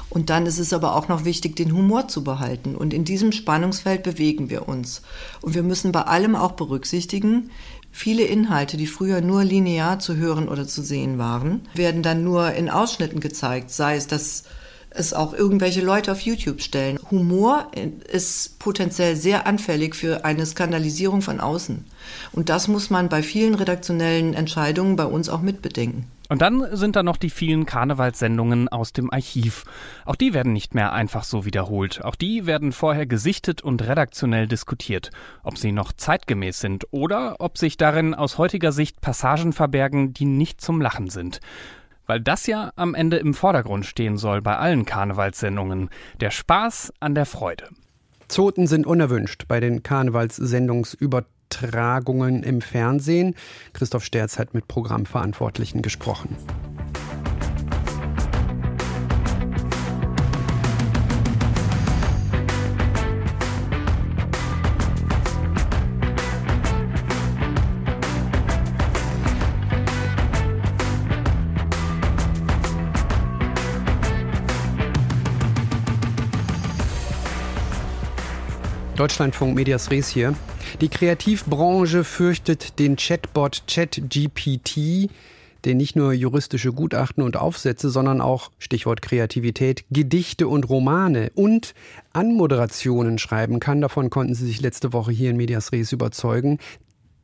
Und 0.09 0.29
dann 0.29 0.45
ist 0.45 0.59
es 0.59 0.73
aber 0.73 0.95
auch 0.95 1.07
noch 1.07 1.23
wichtig, 1.23 1.55
den 1.55 1.73
Humor 1.73 2.09
zu 2.09 2.23
behalten. 2.23 2.75
Und 2.75 2.93
in 2.93 3.05
diesem 3.05 3.31
Spannungsfeld 3.31 4.03
bewegen 4.03 4.49
wir 4.49 4.67
uns. 4.67 5.01
Und 5.41 5.55
wir 5.55 5.63
müssen 5.63 5.93
bei 5.93 6.01
allem 6.01 6.35
auch 6.35 6.51
berücksichtigen, 6.51 7.49
viele 7.93 8.23
Inhalte, 8.23 8.75
die 8.75 8.87
früher 8.87 9.21
nur 9.21 9.45
linear 9.45 9.99
zu 9.99 10.17
hören 10.17 10.49
oder 10.49 10.67
zu 10.67 10.81
sehen 10.81 11.17
waren, 11.17 11.61
werden 11.73 12.03
dann 12.03 12.25
nur 12.25 12.51
in 12.51 12.69
Ausschnitten 12.69 13.21
gezeigt. 13.21 13.71
Sei 13.71 13.95
es, 13.95 14.07
dass 14.07 14.43
es 14.89 15.13
auch 15.13 15.33
irgendwelche 15.33 15.79
Leute 15.79 16.11
auf 16.11 16.19
YouTube 16.19 16.61
stellen. 16.61 16.99
Humor 17.09 17.71
ist 18.11 18.59
potenziell 18.59 19.15
sehr 19.15 19.47
anfällig 19.47 19.95
für 19.95 20.25
eine 20.25 20.45
Skandalisierung 20.45 21.21
von 21.21 21.39
außen. 21.39 21.85
Und 22.33 22.49
das 22.49 22.67
muss 22.67 22.89
man 22.89 23.07
bei 23.07 23.23
vielen 23.23 23.55
redaktionellen 23.55 24.33
Entscheidungen 24.33 24.97
bei 24.97 25.05
uns 25.05 25.29
auch 25.29 25.41
mitbedenken. 25.41 26.07
Und 26.31 26.41
dann 26.41 26.65
sind 26.77 26.95
da 26.95 27.03
noch 27.03 27.17
die 27.17 27.29
vielen 27.29 27.65
Karnevalssendungen 27.65 28.69
aus 28.69 28.93
dem 28.93 29.11
Archiv. 29.11 29.65
Auch 30.05 30.15
die 30.15 30.33
werden 30.33 30.53
nicht 30.53 30.73
mehr 30.73 30.93
einfach 30.93 31.25
so 31.25 31.43
wiederholt. 31.43 32.05
Auch 32.05 32.15
die 32.15 32.45
werden 32.45 32.71
vorher 32.71 33.05
gesichtet 33.05 33.61
und 33.61 33.85
redaktionell 33.85 34.47
diskutiert, 34.47 35.09
ob 35.43 35.57
sie 35.57 35.73
noch 35.73 35.91
zeitgemäß 35.91 36.61
sind 36.61 36.87
oder 36.91 37.35
ob 37.39 37.57
sich 37.57 37.75
darin 37.75 38.15
aus 38.15 38.37
heutiger 38.37 38.71
Sicht 38.71 39.01
Passagen 39.01 39.51
verbergen, 39.51 40.13
die 40.13 40.23
nicht 40.23 40.61
zum 40.61 40.79
Lachen 40.79 41.09
sind. 41.09 41.41
Weil 42.07 42.21
das 42.21 42.47
ja 42.47 42.71
am 42.77 42.95
Ende 42.95 43.17
im 43.17 43.33
Vordergrund 43.33 43.85
stehen 43.85 44.15
soll 44.15 44.41
bei 44.41 44.55
allen 44.55 44.85
Karnevalssendungen. 44.85 45.89
Der 46.21 46.31
Spaß 46.31 46.93
an 47.01 47.13
der 47.13 47.25
Freude. 47.25 47.67
Zoten 48.29 48.67
sind 48.67 48.87
unerwünscht 48.87 49.49
bei 49.49 49.59
den 49.59 49.83
Karnevalssendungsübertragungen. 49.83 51.40
Übertragungen 51.51 52.43
im 52.43 52.61
Fernsehen. 52.61 53.35
Christoph 53.73 54.05
Sterz 54.05 54.39
hat 54.39 54.53
mit 54.53 54.67
Programmverantwortlichen 54.67 55.81
gesprochen. 55.81 56.35
Deutschlandfunk 78.95 79.55
Medias 79.55 79.89
Res 79.89 80.09
hier. 80.09 80.35
Die 80.81 80.89
Kreativbranche 80.89 82.03
fürchtet 82.03 82.77
den 82.77 82.97
Chatbot 82.97 83.63
ChatGPT, 83.67 85.09
der 85.63 85.75
nicht 85.75 85.95
nur 85.95 86.13
juristische 86.13 86.73
Gutachten 86.73 87.23
und 87.23 87.37
Aufsätze, 87.37 87.89
sondern 87.89 88.21
auch, 88.21 88.51
Stichwort 88.59 89.01
Kreativität, 89.01 89.85
Gedichte 89.91 90.47
und 90.47 90.69
Romane 90.69 91.31
und 91.35 91.73
Anmoderationen 92.13 93.17
schreiben 93.17 93.59
kann. 93.59 93.81
Davon 93.81 94.09
konnten 94.09 94.35
Sie 94.35 94.45
sich 94.45 94.61
letzte 94.61 94.93
Woche 94.93 95.11
hier 95.11 95.29
in 95.29 95.37
Medias 95.37 95.71
Res 95.71 95.91
überzeugen. 95.91 96.59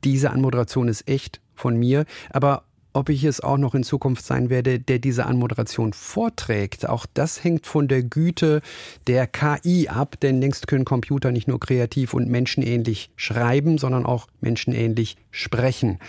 Diese 0.03 0.31
Anmoderation 0.31 0.87
ist 0.87 1.07
echt 1.07 1.41
von 1.53 1.75
mir, 1.77 2.05
aber 2.29 2.63
ob 2.97 3.09
ich 3.09 3.23
es 3.25 3.41
auch 3.41 3.59
noch 3.59 3.75
in 3.75 3.83
Zukunft 3.83 4.25
sein 4.25 4.49
werde, 4.49 4.79
der 4.79 4.97
diese 4.97 5.27
Anmoderation 5.27 5.93
vorträgt. 5.93 6.89
Auch 6.89 7.05
das 7.13 7.43
hängt 7.43 7.67
von 7.67 7.87
der 7.87 8.01
Güte 8.01 8.61
der 9.05 9.27
KI 9.27 9.87
ab, 9.87 10.19
denn 10.19 10.41
längst 10.41 10.67
können 10.67 10.83
Computer 10.83 11.31
nicht 11.31 11.47
nur 11.47 11.59
kreativ 11.59 12.15
und 12.15 12.27
menschenähnlich 12.27 13.11
schreiben, 13.15 13.77
sondern 13.77 14.03
auch 14.03 14.25
menschenähnlich 14.41 15.15
sprechen. 15.29 15.99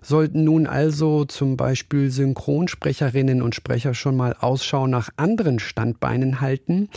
Sollten 0.00 0.44
nun 0.44 0.68
also 0.68 1.24
zum 1.24 1.56
Beispiel 1.56 2.08
Synchronsprecherinnen 2.12 3.42
und 3.42 3.56
Sprecher 3.56 3.92
schon 3.92 4.16
mal 4.16 4.36
Ausschau 4.38 4.86
nach 4.86 5.08
anderen 5.16 5.58
Standbeinen 5.58 6.40
halten? 6.40 6.88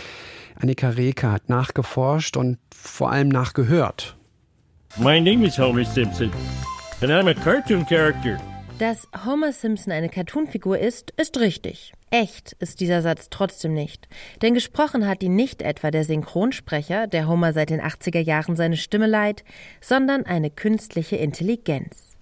Annika 0.54 0.90
Reke 0.90 1.32
hat 1.32 1.50
nachgeforscht 1.50 2.38
und 2.38 2.60
vor 2.72 3.12
allem 3.12 3.30
nachgehört. 3.30 4.18
My 4.98 5.20
name 5.20 5.48
is 5.48 5.58
Homer 5.58 5.84
Simpson 5.84 6.30
and 7.02 7.12
I'm 7.12 7.28
a 7.28 7.34
cartoon 7.34 7.84
character. 7.88 8.40
Dass 8.78 9.08
Homer 9.26 9.54
Simpson 9.54 9.94
eine 9.94 10.10
Cartoonfigur 10.10 10.78
ist, 10.78 11.12
ist 11.12 11.40
richtig. 11.40 11.94
Echt 12.12 12.58
ist 12.60 12.82
dieser 12.82 13.02
Satz 13.02 13.30
trotzdem 13.30 13.74
nicht. 13.74 14.10
Denn 14.42 14.54
gesprochen 14.54 15.08
hat 15.08 15.24
ihn 15.24 15.34
nicht 15.34 15.62
etwa 15.62 15.92
der 15.92 16.04
Synchronsprecher, 16.04 17.08
der 17.08 17.30
Homer 17.30 17.54
seit 17.54 17.70
den 17.70 17.80
80er 17.82 18.20
Jahren 18.20 18.58
seine 18.58 18.76
Stimme 18.76 19.08
leiht, 19.08 19.46
sondern 19.80 20.26
eine 20.26 20.50
künstliche 20.50 21.16
Intelligenz. 21.16 22.15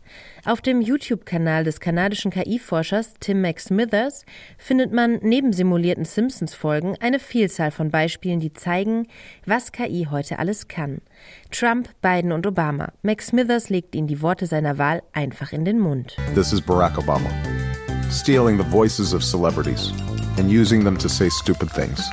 Auf 0.45 0.61
dem 0.61 0.81
YouTube-Kanal 0.81 1.63
des 1.63 1.79
kanadischen 1.79 2.31
KI-Forschers 2.31 3.13
Tim 3.19 3.41
McSmithers 3.41 4.25
findet 4.57 4.91
man 4.91 5.19
neben 5.21 5.53
simulierten 5.53 6.03
Simpsons-Folgen 6.03 6.97
eine 6.99 7.19
Vielzahl 7.19 7.71
von 7.71 7.91
Beispielen, 7.91 8.41
die 8.41 8.51
zeigen, 8.51 9.07
was 9.45 9.71
KI 9.71 10.07
heute 10.11 10.39
alles 10.39 10.67
kann. 10.67 10.99
Trump, 11.49 11.89
Biden 12.01 12.33
und 12.33 12.45
Obama. 12.45 12.91
McSmithers 13.03 13.69
legt 13.69 13.95
ihnen 13.95 14.07
die 14.07 14.21
Worte 14.21 14.45
seiner 14.45 14.77
Wahl 14.77 15.01
einfach 15.13 15.53
in 15.53 15.63
den 15.63 15.79
Mund. 15.79 16.17
This 16.35 16.51
is 16.51 16.59
Barack 16.59 16.97
Obama. 16.97 17.29
Stealing 18.11 18.57
the 18.57 18.69
voices 18.69 19.13
of 19.13 19.23
celebrities 19.23 19.93
and 20.37 20.51
using 20.51 20.83
them 20.83 20.97
to 20.97 21.07
say 21.07 21.29
stupid 21.29 21.71
things. 21.71 22.03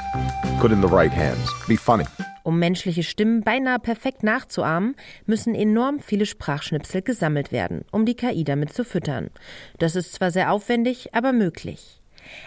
Put 0.61 0.71
in 0.71 0.81
the 0.81 0.89
right 0.89 1.13
hands. 1.13 1.51
Be 1.67 1.77
funny. 1.77 2.05
Um 2.43 2.59
menschliche 2.59 3.03
Stimmen 3.03 3.43
beinahe 3.43 3.79
perfekt 3.79 4.23
nachzuahmen, 4.23 4.97
müssen 5.27 5.55
enorm 5.55 6.01
viele 6.01 6.27
Sprachschnipsel 6.27 7.03
gesammelt 7.03 7.53
werden, 7.53 7.85
um 7.93 8.07
die 8.07 8.15
KI 8.15 8.45
damit 8.45 8.73
zu 8.73 8.85
füttern. 8.85 9.31
Das 9.79 9.97
ist 9.97 10.13
zwar 10.13 10.31
sehr 10.31 10.53
aufwendig, 10.53 11.15
aber 11.15 11.33
möglich. 11.33 12.01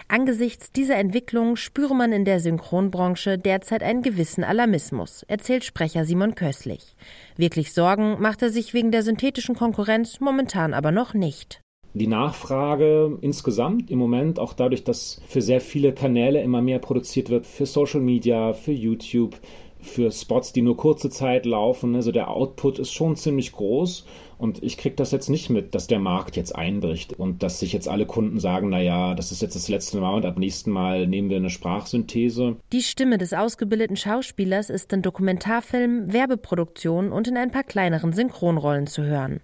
Angesichts 0.08 0.72
dieser 0.72 0.96
Entwicklung 0.96 1.56
spüre 1.56 1.94
man 1.94 2.12
in 2.12 2.24
der 2.24 2.40
Synchronbranche 2.40 3.38
derzeit 3.38 3.82
einen 3.82 4.02
gewissen 4.02 4.44
Alarmismus, 4.44 5.24
erzählt 5.24 5.64
Sprecher 5.64 6.04
Simon 6.04 6.34
Köstlich. 6.34 6.96
Wirklich 7.36 7.72
Sorgen 7.72 8.20
macht 8.20 8.42
er 8.42 8.50
sich 8.50 8.72
wegen 8.74 8.92
der 8.92 9.02
synthetischen 9.02 9.54
Konkurrenz 9.54 10.20
momentan 10.20 10.74
aber 10.74 10.92
noch 10.92 11.14
nicht 11.14 11.60
die 11.94 12.08
Nachfrage 12.08 13.18
insgesamt 13.20 13.90
im 13.90 14.00
Moment, 14.00 14.40
auch 14.40 14.52
dadurch, 14.52 14.82
dass 14.82 15.22
für 15.28 15.40
sehr 15.40 15.60
viele 15.60 15.92
Kanäle 15.92 16.42
immer 16.42 16.60
mehr 16.60 16.80
produziert 16.80 17.30
wird, 17.30 17.46
für 17.46 17.66
Social 17.66 18.00
Media, 18.00 18.52
für 18.52 18.72
YouTube, 18.72 19.36
für 19.84 20.10
Spots, 20.10 20.52
die 20.52 20.62
nur 20.62 20.76
kurze 20.76 21.10
Zeit 21.10 21.46
laufen. 21.46 21.94
Also 21.94 22.12
der 22.12 22.30
Output 22.30 22.78
ist 22.78 22.92
schon 22.92 23.16
ziemlich 23.16 23.52
groß 23.52 24.04
und 24.38 24.62
ich 24.62 24.76
kriege 24.76 24.96
das 24.96 25.10
jetzt 25.10 25.28
nicht 25.28 25.50
mit, 25.50 25.74
dass 25.74 25.86
der 25.86 26.00
Markt 26.00 26.36
jetzt 26.36 26.54
einbricht 26.54 27.12
und 27.14 27.42
dass 27.42 27.60
sich 27.60 27.72
jetzt 27.72 27.88
alle 27.88 28.06
Kunden 28.06 28.40
sagen, 28.40 28.68
naja, 28.68 29.14
das 29.14 29.32
ist 29.32 29.42
jetzt 29.42 29.54
das 29.54 29.68
letzte 29.68 29.98
Mal 29.98 30.14
und 30.14 30.26
ab 30.26 30.38
nächsten 30.38 30.70
Mal 30.70 31.06
nehmen 31.06 31.30
wir 31.30 31.36
eine 31.36 31.50
Sprachsynthese. 31.50 32.56
Die 32.72 32.82
Stimme 32.82 33.18
des 33.18 33.32
ausgebildeten 33.32 33.96
Schauspielers 33.96 34.70
ist 34.70 34.92
in 34.92 35.02
Dokumentarfilmen, 35.02 36.12
Werbeproduktionen 36.12 37.12
und 37.12 37.28
in 37.28 37.36
ein 37.36 37.50
paar 37.50 37.64
kleineren 37.64 38.12
Synchronrollen 38.12 38.86
zu 38.86 39.04
hören. 39.04 39.40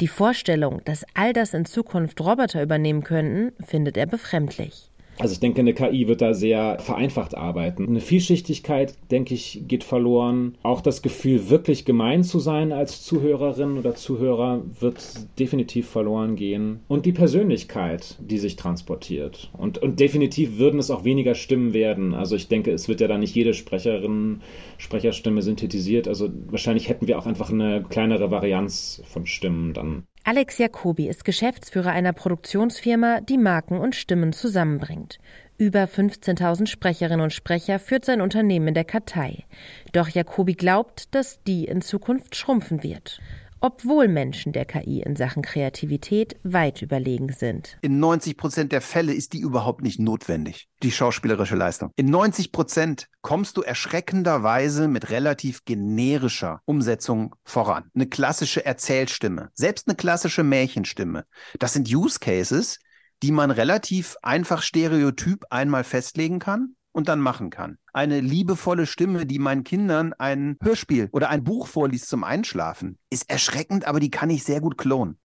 Die 0.00 0.08
Vorstellung, 0.08 0.82
dass 0.84 1.04
all 1.14 1.32
das 1.32 1.54
in 1.54 1.64
Zukunft 1.64 2.20
Roboter 2.20 2.62
übernehmen 2.62 3.04
könnten, 3.04 3.52
findet 3.64 3.96
er 3.96 4.06
befremdlich. 4.06 4.91
Also 5.18 5.34
ich 5.34 5.40
denke, 5.40 5.60
eine 5.60 5.74
KI 5.74 6.08
wird 6.08 6.22
da 6.22 6.34
sehr 6.34 6.78
vereinfacht 6.78 7.36
arbeiten. 7.36 7.86
Eine 7.86 8.00
Vielschichtigkeit, 8.00 8.94
denke 9.10 9.34
ich, 9.34 9.62
geht 9.68 9.84
verloren. 9.84 10.56
Auch 10.62 10.80
das 10.80 11.02
Gefühl, 11.02 11.50
wirklich 11.50 11.84
gemein 11.84 12.24
zu 12.24 12.38
sein 12.38 12.72
als 12.72 13.02
Zuhörerin 13.02 13.78
oder 13.78 13.94
Zuhörer, 13.94 14.62
wird 14.80 15.02
definitiv 15.38 15.88
verloren 15.88 16.36
gehen. 16.36 16.80
Und 16.88 17.06
die 17.06 17.12
Persönlichkeit, 17.12 18.16
die 18.20 18.38
sich 18.38 18.56
transportiert. 18.56 19.50
Und, 19.56 19.78
und 19.78 20.00
definitiv 20.00 20.58
würden 20.58 20.80
es 20.80 20.90
auch 20.90 21.04
weniger 21.04 21.34
Stimmen 21.34 21.74
werden. 21.74 22.14
Also 22.14 22.34
ich 22.34 22.48
denke, 22.48 22.72
es 22.72 22.88
wird 22.88 23.00
ja 23.00 23.08
da 23.08 23.18
nicht 23.18 23.34
jede 23.34 23.54
Sprecherin, 23.54 24.40
Sprecherstimme 24.78 25.42
synthetisiert. 25.42 26.08
Also 26.08 26.30
wahrscheinlich 26.46 26.88
hätten 26.88 27.06
wir 27.06 27.18
auch 27.18 27.26
einfach 27.26 27.50
eine 27.50 27.82
kleinere 27.88 28.30
Varianz 28.30 29.02
von 29.06 29.26
Stimmen 29.26 29.74
dann. 29.74 30.04
Alex 30.24 30.58
Jacobi 30.58 31.08
ist 31.08 31.24
Geschäftsführer 31.24 31.90
einer 31.90 32.12
Produktionsfirma, 32.12 33.22
die 33.22 33.38
Marken 33.38 33.78
und 33.78 33.96
Stimmen 33.96 34.32
zusammenbringt. 34.32 35.18
Über 35.58 35.84
15.000 35.84 36.68
Sprecherinnen 36.68 37.22
und 37.22 37.32
Sprecher 37.32 37.80
führt 37.80 38.04
sein 38.04 38.20
Unternehmen 38.20 38.68
in 38.68 38.74
der 38.74 38.84
Kartei. 38.84 39.44
Doch 39.90 40.08
Jacobi 40.08 40.54
glaubt, 40.54 41.12
dass 41.12 41.42
die 41.42 41.64
in 41.64 41.82
Zukunft 41.82 42.36
schrumpfen 42.36 42.84
wird. 42.84 43.20
Obwohl 43.62 44.08
Menschen 44.08 44.52
der 44.52 44.64
KI 44.64 45.02
in 45.02 45.16
Sachen 45.16 45.42
Kreativität 45.42 46.36
weit 46.42 46.82
überlegen 46.82 47.32
sind. 47.32 47.78
In 47.80 48.00
90 48.00 48.36
Prozent 48.36 48.72
der 48.72 48.80
Fälle 48.80 49.14
ist 49.14 49.32
die 49.32 49.38
überhaupt 49.38 49.82
nicht 49.82 50.00
notwendig, 50.00 50.68
die 50.82 50.90
schauspielerische 50.90 51.54
Leistung. 51.54 51.92
In 51.96 52.06
90 52.06 52.50
Prozent 52.50 53.06
kommst 53.22 53.56
du 53.56 53.62
erschreckenderweise 53.62 54.88
mit 54.88 55.10
relativ 55.10 55.64
generischer 55.64 56.60
Umsetzung 56.64 57.36
voran. 57.44 57.84
Eine 57.94 58.08
klassische 58.08 58.66
Erzählstimme, 58.66 59.50
selbst 59.54 59.86
eine 59.86 59.96
klassische 59.96 60.42
Märchenstimme. 60.42 61.24
Das 61.60 61.72
sind 61.72 61.88
Use 61.88 62.18
Cases, 62.18 62.80
die 63.22 63.30
man 63.30 63.52
relativ 63.52 64.16
einfach 64.22 64.62
stereotyp 64.62 65.44
einmal 65.50 65.84
festlegen 65.84 66.40
kann 66.40 66.74
und 66.92 67.08
dann 67.08 67.20
machen 67.20 67.50
kann. 67.50 67.78
Eine 67.92 68.20
liebevolle 68.20 68.86
Stimme, 68.86 69.26
die 69.26 69.38
meinen 69.38 69.64
Kindern 69.64 70.12
ein 70.14 70.56
Hörspiel 70.62 71.08
oder 71.12 71.30
ein 71.30 71.44
Buch 71.44 71.66
vorliest 71.66 72.08
zum 72.08 72.24
Einschlafen, 72.24 72.98
ist 73.10 73.28
erschreckend, 73.28 73.86
aber 73.86 74.00
die 74.00 74.10
kann 74.10 74.30
ich 74.30 74.44
sehr 74.44 74.60
gut 74.60 74.78
klonen. 74.78 75.18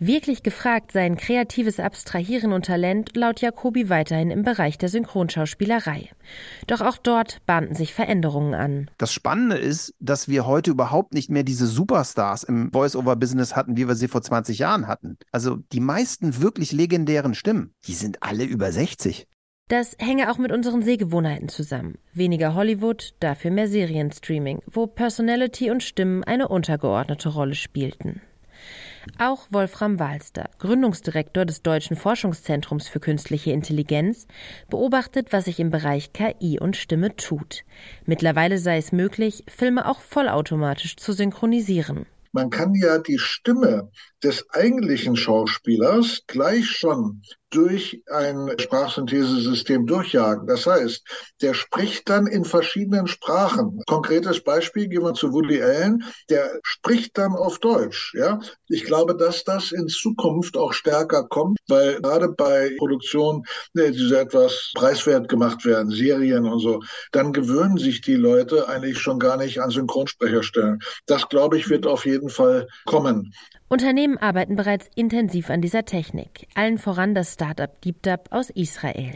Wirklich 0.00 0.42
gefragt 0.42 0.90
sein 0.90 1.16
kreatives 1.16 1.78
Abstrahieren 1.78 2.52
und 2.52 2.66
Talent 2.66 3.16
laut 3.16 3.40
Jacobi 3.40 3.88
weiterhin 3.88 4.32
im 4.32 4.42
Bereich 4.42 4.76
der 4.76 4.88
Synchronschauspielerei. 4.88 6.10
Doch 6.66 6.80
auch 6.80 6.98
dort 6.98 7.40
bahnten 7.46 7.76
sich 7.76 7.94
Veränderungen 7.94 8.54
an. 8.54 8.90
Das 8.98 9.12
Spannende 9.12 9.56
ist, 9.56 9.94
dass 10.00 10.26
wir 10.26 10.46
heute 10.46 10.72
überhaupt 10.72 11.14
nicht 11.14 11.30
mehr 11.30 11.44
diese 11.44 11.68
Superstars 11.68 12.42
im 12.42 12.72
Voice-over-Business 12.72 13.54
hatten, 13.54 13.76
wie 13.76 13.86
wir 13.86 13.94
sie 13.94 14.08
vor 14.08 14.20
20 14.20 14.58
Jahren 14.58 14.88
hatten. 14.88 15.16
Also 15.30 15.58
die 15.72 15.80
meisten 15.80 16.42
wirklich 16.42 16.72
legendären 16.72 17.34
Stimmen, 17.34 17.72
die 17.86 17.94
sind 17.94 18.20
alle 18.20 18.42
über 18.42 18.72
60. 18.72 19.28
Das 19.68 19.96
hänge 19.98 20.30
auch 20.30 20.36
mit 20.36 20.52
unseren 20.52 20.82
Sehgewohnheiten 20.82 21.48
zusammen. 21.48 21.96
Weniger 22.12 22.54
Hollywood, 22.54 23.14
dafür 23.20 23.50
mehr 23.50 23.66
Serienstreaming, 23.66 24.60
wo 24.66 24.86
Personality 24.86 25.70
und 25.70 25.82
Stimmen 25.82 26.22
eine 26.22 26.48
untergeordnete 26.48 27.30
Rolle 27.30 27.54
spielten. 27.54 28.20
Auch 29.18 29.46
Wolfram 29.48 29.98
Walster, 29.98 30.50
Gründungsdirektor 30.58 31.46
des 31.46 31.62
Deutschen 31.62 31.96
Forschungszentrums 31.96 32.88
für 32.88 33.00
künstliche 33.00 33.52
Intelligenz, 33.52 34.26
beobachtet, 34.68 35.32
was 35.32 35.46
sich 35.46 35.58
im 35.58 35.70
Bereich 35.70 36.12
KI 36.12 36.58
und 36.60 36.76
Stimme 36.76 37.16
tut. 37.16 37.64
Mittlerweile 38.04 38.58
sei 38.58 38.76
es 38.76 38.92
möglich, 38.92 39.44
Filme 39.48 39.88
auch 39.88 40.00
vollautomatisch 40.00 40.96
zu 40.96 41.14
synchronisieren. 41.14 42.04
Man 42.32 42.50
kann 42.50 42.74
ja 42.74 42.98
die 42.98 43.18
Stimme 43.18 43.90
des 44.24 44.48
eigentlichen 44.50 45.16
Schauspielers 45.16 46.22
gleich 46.26 46.66
schon 46.66 47.22
durch 47.50 48.02
ein 48.10 48.50
Sprachsynthesesystem 48.58 49.86
durchjagen. 49.86 50.46
Das 50.48 50.66
heißt, 50.66 51.04
der 51.40 51.54
spricht 51.54 52.08
dann 52.08 52.26
in 52.26 52.44
verschiedenen 52.44 53.06
Sprachen. 53.06 53.80
Konkretes 53.86 54.42
Beispiel, 54.42 54.88
gehen 54.88 55.04
wir 55.04 55.14
zu 55.14 55.32
Woody 55.32 55.62
Allen, 55.62 56.02
der 56.30 56.58
spricht 56.64 57.16
dann 57.16 57.32
auf 57.32 57.60
Deutsch. 57.60 58.12
Ja, 58.16 58.40
ich 58.68 58.84
glaube, 58.84 59.16
dass 59.16 59.44
das 59.44 59.70
in 59.70 59.86
Zukunft 59.86 60.56
auch 60.56 60.72
stärker 60.72 61.28
kommt, 61.28 61.58
weil 61.68 62.00
gerade 62.00 62.28
bei 62.30 62.74
Produktionen, 62.76 63.44
ne, 63.72 63.92
die 63.92 64.08
so 64.08 64.16
etwas 64.16 64.72
preiswert 64.74 65.28
gemacht 65.28 65.64
werden, 65.64 65.92
Serien 65.92 66.46
und 66.46 66.58
so, 66.58 66.80
dann 67.12 67.32
gewöhnen 67.32 67.78
sich 67.78 68.00
die 68.00 68.16
Leute 68.16 68.68
eigentlich 68.68 68.98
schon 68.98 69.20
gar 69.20 69.36
nicht 69.36 69.60
an 69.60 69.70
Synchronsprecherstellen. 69.70 70.80
Das, 71.06 71.28
glaube 71.28 71.56
ich, 71.56 71.68
wird 71.70 71.86
auf 71.86 72.04
jeden 72.04 72.30
Fall 72.30 72.66
kommen. 72.84 73.32
Unternehmen 73.68 74.18
arbeiten 74.18 74.56
bereits 74.56 74.90
intensiv 74.94 75.48
an 75.48 75.62
dieser 75.62 75.84
Technik, 75.84 76.46
allen 76.54 76.78
voran 76.78 77.14
das 77.14 77.32
Startup 77.32 77.80
DeepDub 77.80 78.28
aus 78.30 78.50
Israel. 78.50 79.14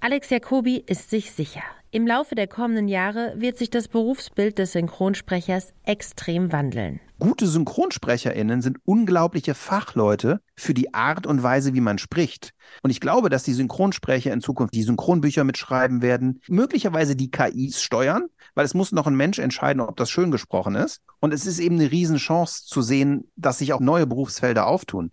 Alex 0.00 0.30
Jacobi 0.30 0.82
ist 0.84 1.10
sich 1.10 1.30
sicher, 1.30 1.62
im 1.94 2.06
Laufe 2.06 2.34
der 2.34 2.48
kommenden 2.48 2.88
Jahre 2.88 3.34
wird 3.36 3.58
sich 3.58 3.68
das 3.68 3.86
Berufsbild 3.86 4.58
des 4.58 4.72
Synchronsprechers 4.72 5.74
extrem 5.84 6.50
wandeln. 6.50 7.00
Gute 7.18 7.46
SynchronsprecherInnen 7.46 8.62
sind 8.62 8.78
unglaubliche 8.84 9.54
Fachleute 9.54 10.40
für 10.56 10.72
die 10.72 10.94
Art 10.94 11.26
und 11.26 11.42
Weise, 11.42 11.74
wie 11.74 11.82
man 11.82 11.98
spricht. 11.98 12.54
Und 12.82 12.90
ich 12.90 12.98
glaube, 12.98 13.28
dass 13.28 13.44
die 13.44 13.52
Synchronsprecher 13.52 14.32
in 14.32 14.40
Zukunft 14.40 14.74
die 14.74 14.82
Synchronbücher 14.82 15.44
mitschreiben 15.44 16.00
werden, 16.00 16.40
möglicherweise 16.48 17.14
die 17.14 17.30
KIs 17.30 17.82
steuern, 17.82 18.24
weil 18.54 18.64
es 18.64 18.74
muss 18.74 18.92
noch 18.92 19.06
ein 19.06 19.14
Mensch 19.14 19.38
entscheiden, 19.38 19.80
ob 19.80 19.96
das 19.96 20.10
schön 20.10 20.30
gesprochen 20.30 20.74
ist. 20.74 21.00
Und 21.20 21.32
es 21.32 21.46
ist 21.46 21.58
eben 21.58 21.78
eine 21.78 21.90
Riesenchance 21.90 22.64
zu 22.66 22.82
sehen, 22.82 23.30
dass 23.36 23.58
sich 23.58 23.72
auch 23.72 23.80
neue 23.80 24.06
Berufsfelder 24.06 24.66
auftun. 24.66 25.10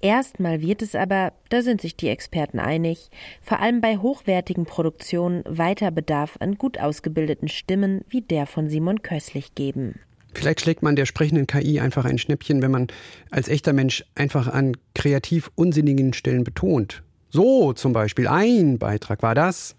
Erstmal 0.00 0.62
wird 0.62 0.82
es 0.82 0.94
aber, 0.94 1.32
da 1.50 1.62
sind 1.62 1.80
sich 1.80 1.96
die 1.96 2.08
Experten 2.08 2.58
einig, 2.58 3.10
vor 3.42 3.60
allem 3.60 3.80
bei 3.80 3.98
hochwertigen 3.98 4.64
Produktionen 4.64 5.44
weiter 5.46 5.90
Bedarf 5.90 6.36
an 6.40 6.54
gut 6.54 6.78
ausgebildeten 6.78 7.48
Stimmen 7.48 8.02
wie 8.08 8.22
der 8.22 8.46
von 8.46 8.68
Simon 8.68 9.02
Köstlich 9.02 9.54
geben. 9.54 10.00
Vielleicht 10.32 10.60
schlägt 10.60 10.82
man 10.82 10.96
der 10.96 11.06
sprechenden 11.06 11.46
KI 11.46 11.80
einfach 11.80 12.04
ein 12.04 12.18
Schnäppchen, 12.18 12.62
wenn 12.62 12.70
man 12.70 12.86
als 13.30 13.48
echter 13.48 13.72
Mensch 13.72 14.04
einfach 14.14 14.48
an 14.48 14.76
kreativ 14.94 15.50
unsinnigen 15.54 16.12
Stellen 16.12 16.44
betont. 16.44 17.02
So 17.30 17.72
zum 17.72 17.92
Beispiel 17.92 18.28
ein 18.28 18.78
Beitrag 18.78 19.22
war 19.22 19.34
das 19.34 19.76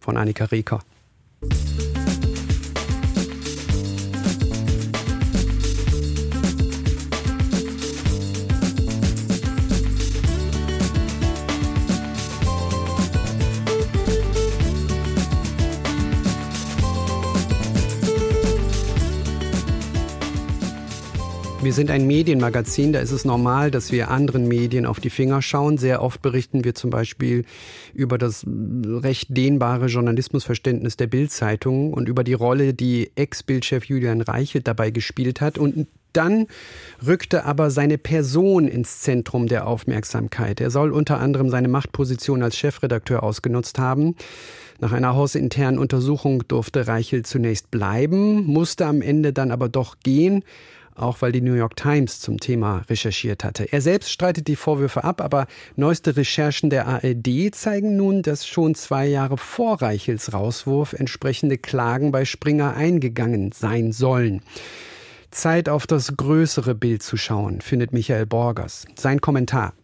von 0.00 0.16
Annika 0.16 0.46
Reker. 0.46 0.80
Wir 21.68 21.74
sind 21.74 21.90
ein 21.90 22.06
Medienmagazin, 22.06 22.94
da 22.94 23.00
ist 23.00 23.10
es 23.10 23.26
normal, 23.26 23.70
dass 23.70 23.92
wir 23.92 24.10
anderen 24.10 24.48
Medien 24.48 24.86
auf 24.86 25.00
die 25.00 25.10
Finger 25.10 25.42
schauen. 25.42 25.76
Sehr 25.76 26.00
oft 26.02 26.22
berichten 26.22 26.64
wir 26.64 26.74
zum 26.74 26.88
Beispiel 26.88 27.44
über 27.92 28.16
das 28.16 28.46
recht 28.48 29.36
dehnbare 29.36 29.88
Journalismusverständnis 29.88 30.96
der 30.96 31.08
Bildzeitung 31.08 31.92
und 31.92 32.08
über 32.08 32.24
die 32.24 32.32
Rolle, 32.32 32.72
die 32.72 33.10
Ex-Bildchef 33.16 33.84
Julian 33.84 34.22
Reichelt 34.22 34.66
dabei 34.66 34.90
gespielt 34.90 35.42
hat. 35.42 35.58
Und 35.58 35.88
dann 36.14 36.46
rückte 37.06 37.44
aber 37.44 37.70
seine 37.70 37.98
Person 37.98 38.66
ins 38.66 39.02
Zentrum 39.02 39.46
der 39.46 39.66
Aufmerksamkeit. 39.66 40.62
Er 40.62 40.70
soll 40.70 40.90
unter 40.90 41.20
anderem 41.20 41.50
seine 41.50 41.68
Machtposition 41.68 42.42
als 42.42 42.56
Chefredakteur 42.56 43.22
ausgenutzt 43.22 43.78
haben. 43.78 44.16
Nach 44.80 44.92
einer 44.92 45.14
hausinternen 45.14 45.78
Untersuchung 45.78 46.48
durfte 46.48 46.86
Reichelt 46.86 47.26
zunächst 47.26 47.70
bleiben, 47.70 48.46
musste 48.46 48.86
am 48.86 49.02
Ende 49.02 49.34
dann 49.34 49.50
aber 49.50 49.68
doch 49.68 49.96
gehen 50.02 50.44
auch 50.98 51.22
weil 51.22 51.32
die 51.32 51.40
New 51.40 51.54
York 51.54 51.76
Times 51.76 52.20
zum 52.20 52.38
Thema 52.38 52.82
recherchiert 52.88 53.44
hatte. 53.44 53.72
Er 53.72 53.80
selbst 53.80 54.10
streitet 54.10 54.48
die 54.48 54.56
Vorwürfe 54.56 55.04
ab, 55.04 55.20
aber 55.20 55.46
neueste 55.76 56.16
Recherchen 56.16 56.70
der 56.70 56.86
ARD 56.86 57.54
zeigen 57.54 57.96
nun, 57.96 58.22
dass 58.22 58.46
schon 58.46 58.74
zwei 58.74 59.06
Jahre 59.06 59.38
vor 59.38 59.80
Reichels 59.80 60.32
Rauswurf 60.32 60.92
entsprechende 60.92 61.58
Klagen 61.58 62.12
bei 62.12 62.24
Springer 62.24 62.74
eingegangen 62.74 63.52
sein 63.52 63.92
sollen. 63.92 64.42
Zeit 65.30 65.68
auf 65.68 65.86
das 65.86 66.16
größere 66.16 66.74
Bild 66.74 67.02
zu 67.02 67.16
schauen, 67.16 67.60
findet 67.60 67.92
Michael 67.92 68.26
Borgers. 68.26 68.86
Sein 68.96 69.20
Kommentar. 69.20 69.74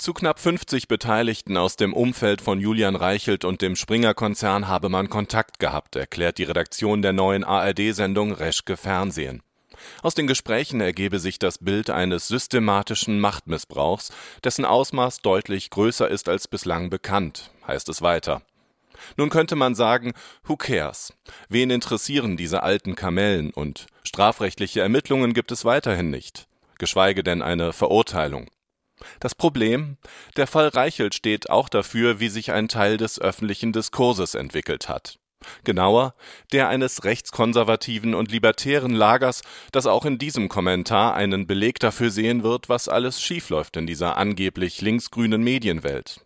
Zu 0.00 0.14
knapp 0.14 0.40
50 0.40 0.88
Beteiligten 0.88 1.58
aus 1.58 1.76
dem 1.76 1.92
Umfeld 1.92 2.40
von 2.40 2.58
Julian 2.58 2.96
Reichelt 2.96 3.44
und 3.44 3.60
dem 3.60 3.76
Springer-Konzern 3.76 4.66
habe 4.66 4.88
man 4.88 5.10
Kontakt 5.10 5.58
gehabt, 5.58 5.94
erklärt 5.94 6.38
die 6.38 6.44
Redaktion 6.44 7.02
der 7.02 7.12
neuen 7.12 7.44
ARD-Sendung 7.44 8.32
Reschke 8.32 8.78
Fernsehen. 8.78 9.42
Aus 10.02 10.14
den 10.14 10.26
Gesprächen 10.26 10.80
ergebe 10.80 11.18
sich 11.18 11.38
das 11.38 11.58
Bild 11.58 11.90
eines 11.90 12.28
systematischen 12.28 13.20
Machtmissbrauchs, 13.20 14.10
dessen 14.44 14.64
Ausmaß 14.64 15.20
deutlich 15.20 15.70
größer 15.70 16.08
ist 16.08 16.28
als 16.28 16.48
bislang 16.48 16.90
bekannt, 16.90 17.50
heißt 17.66 17.88
es 17.88 18.02
weiter. 18.02 18.42
Nun 19.16 19.30
könnte 19.30 19.56
man 19.56 19.74
sagen, 19.74 20.12
who 20.44 20.56
cares? 20.56 21.14
Wen 21.48 21.70
interessieren 21.70 22.36
diese 22.36 22.62
alten 22.62 22.94
Kamellen 22.94 23.50
und 23.50 23.86
strafrechtliche 24.04 24.80
Ermittlungen 24.80 25.32
gibt 25.32 25.52
es 25.52 25.64
weiterhin 25.64 26.10
nicht, 26.10 26.48
geschweige 26.78 27.22
denn 27.22 27.42
eine 27.42 27.72
Verurteilung. 27.72 28.50
Das 29.18 29.34
Problem? 29.34 29.96
Der 30.36 30.46
Fall 30.46 30.68
Reichelt 30.68 31.14
steht 31.14 31.48
auch 31.48 31.68
dafür, 31.68 32.20
wie 32.20 32.28
sich 32.28 32.52
ein 32.52 32.68
Teil 32.68 32.96
des 32.96 33.18
öffentlichen 33.18 33.72
Diskurses 33.72 34.34
entwickelt 34.34 34.88
hat. 34.88 35.19
Genauer, 35.64 36.14
der 36.52 36.68
eines 36.68 37.04
rechtskonservativen 37.04 38.14
und 38.14 38.30
libertären 38.30 38.94
Lagers, 38.94 39.42
das 39.72 39.86
auch 39.86 40.04
in 40.04 40.18
diesem 40.18 40.48
Kommentar 40.48 41.14
einen 41.14 41.46
Beleg 41.46 41.78
dafür 41.78 42.10
sehen 42.10 42.42
wird, 42.42 42.68
was 42.68 42.88
alles 42.88 43.20
schiefläuft 43.20 43.76
in 43.76 43.86
dieser 43.86 44.16
angeblich 44.16 44.80
linksgrünen 44.80 45.42
Medienwelt. 45.42 46.24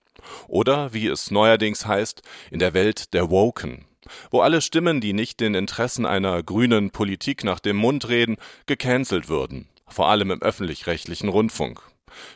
Oder, 0.49 0.93
wie 0.93 1.07
es 1.07 1.31
neuerdings 1.31 1.87
heißt, 1.87 2.23
in 2.51 2.59
der 2.59 2.75
Welt 2.75 3.15
der 3.15 3.31
Woken, 3.31 3.85
wo 4.31 4.41
alle 4.41 4.61
Stimmen, 4.61 5.01
die 5.01 5.13
nicht 5.13 5.41
den 5.41 5.55
Interessen 5.55 6.07
einer 6.07 6.43
grünen 6.43 6.91
Politik 6.91 7.45
nach 7.45 7.61
dem 7.61 7.77
Mund 7.77 8.09
reden, 8.09 8.37
gecancelt 8.67 9.29
würden, 9.29 9.69
vor 9.89 10.09
allem 10.09 10.31
im 10.31 10.43
öffentlich-rechtlichen 10.43 11.29
Rundfunk. 11.29 11.81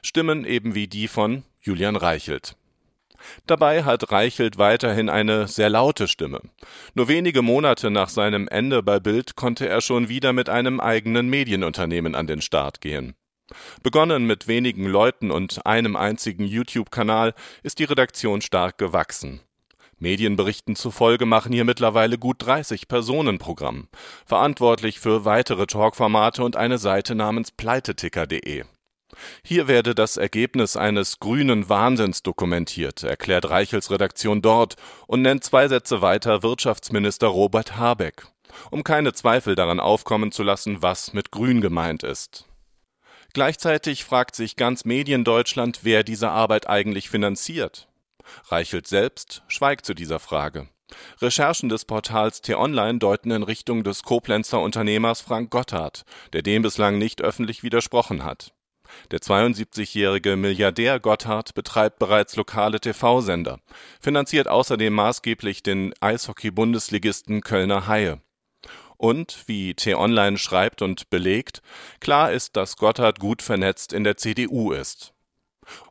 Stimmen 0.03 0.45
eben 0.45 0.75
wie 0.75 0.89
die 0.89 1.09
von 1.09 1.45
Julian 1.61 1.97
Reichelt. 1.97 2.57
Dabei 3.47 3.85
hat 3.85 4.11
Reichelt 4.13 4.59
weiterhin 4.59 5.09
eine 5.09 5.49
sehr 5.49 5.71
laute 5.71 6.09
Stimme. 6.09 6.41
Nur 6.95 7.09
wenige 7.09 7.43
Monate 7.43 7.91
nach 7.91 8.09
seinem 8.09 8.49
Ende 8.49 8.83
bei 8.83 9.01
Bild 9.01 9.37
konnte 9.37 9.69
er 9.69 9.81
schon 9.81 10.09
wieder 10.09 10.33
mit 10.33 10.49
einem 10.49 10.81
eigenen 10.81 11.29
Medienunternehmen 11.29 12.15
an 12.15 12.27
den 12.27 12.41
Start 12.41 12.81
gehen. 12.81 13.15
Begonnen 13.83 14.27
mit 14.27 14.47
wenigen 14.47 14.85
Leuten 14.87 15.31
und 15.31 15.65
einem 15.65 15.97
einzigen 15.97 16.45
YouTube-Kanal 16.45 17.35
ist 17.63 17.79
die 17.79 17.85
Redaktion 17.85 18.41
stark 18.43 18.79
gewachsen. 18.79 19.41
Medienberichten 19.99 20.77
zufolge 20.77 21.27
machen 21.27 21.53
hier 21.53 21.65
mittlerweile 21.65 22.19
gut 22.19 22.37
30 22.47 22.87
Personen 22.89 23.39
Programm, 23.39 23.89
verantwortlich 24.27 25.01
für 25.01 25.25
weitere 25.25 25.67
Talkformate 25.67 26.45
und 26.45 26.57
eine 26.57 26.79
Seite 26.79 27.15
namens 27.15 27.51
pleiteticker.de. 27.51 28.65
Hier 29.43 29.69
werde 29.69 29.95
das 29.95 30.17
Ergebnis 30.17 30.77
eines 30.77 31.19
grünen 31.21 31.69
Wahnsinns 31.69 32.23
dokumentiert, 32.23 33.03
erklärt 33.03 33.51
Reichels 33.51 33.91
Redaktion 33.91 34.43
dort 34.43 34.77
und 35.07 35.23
nennt 35.23 35.45
zwei 35.45 35.69
Sätze 35.69 36.03
weiter 36.03 36.43
Wirtschaftsminister 36.43 37.29
Robert 37.29 37.77
Habeck, 37.77 38.27
um 38.71 38.85
keine 38.85 39.13
Zweifel 39.13 39.55
daran 39.55 39.81
aufkommen 39.81 40.33
zu 40.33 40.43
lassen, 40.43 40.83
was 40.83 41.13
mit 41.13 41.31
grün 41.31 41.61
gemeint 41.61 42.03
ist. 42.03 42.47
Gleichzeitig 43.35 44.05
fragt 44.05 44.35
sich 44.35 44.57
ganz 44.57 44.85
Mediendeutschland, 44.85 45.81
wer 45.83 46.03
diese 46.03 46.31
Arbeit 46.31 46.69
eigentlich 46.69 47.11
finanziert. 47.11 47.89
Reichelt 48.49 48.87
selbst 48.87 49.43
schweigt 49.49 49.85
zu 49.85 49.95
dieser 49.95 50.19
Frage. 50.19 50.69
Recherchen 51.21 51.69
des 51.69 51.85
Portals 51.85 52.41
T-Online 52.41 52.99
deuten 52.99 53.31
in 53.31 53.43
Richtung 53.43 53.85
des 53.85 54.03
Koblenzer 54.03 54.61
Unternehmers 54.61 55.21
Frank 55.21 55.51
Gotthard, 55.51 56.05
der 56.33 56.43
dem 56.43 56.63
bislang 56.63 56.99
nicht 56.99 57.21
öffentlich 57.21 57.63
widersprochen 57.63 58.25
hat. 58.25 58.55
Der 59.11 59.21
72-jährige 59.21 60.37
Milliardär 60.37 61.01
Gotthard 61.01 61.55
betreibt 61.55 61.99
bereits 61.99 62.37
lokale 62.37 62.81
TV-Sender, 62.81 63.61
finanziert 64.01 64.49
außerdem 64.49 64.93
maßgeblich 64.93 65.63
den 65.63 65.95
Eishockey-Bundesligisten 66.01 67.41
Kölner 67.43 67.87
Haie. 67.87 68.21
Und, 68.97 69.45
wie 69.47 69.75
T-Online 69.75 70.39
schreibt 70.39 70.83
und 70.83 71.09
belegt, 71.09 71.63
klar 72.01 72.33
ist, 72.33 72.57
dass 72.57 72.77
Gotthard 72.77 73.21
gut 73.21 73.43
vernetzt 73.43 73.93
in 73.93 74.05
der 74.05 74.17
CDU 74.17 74.73
ist. 74.73 75.15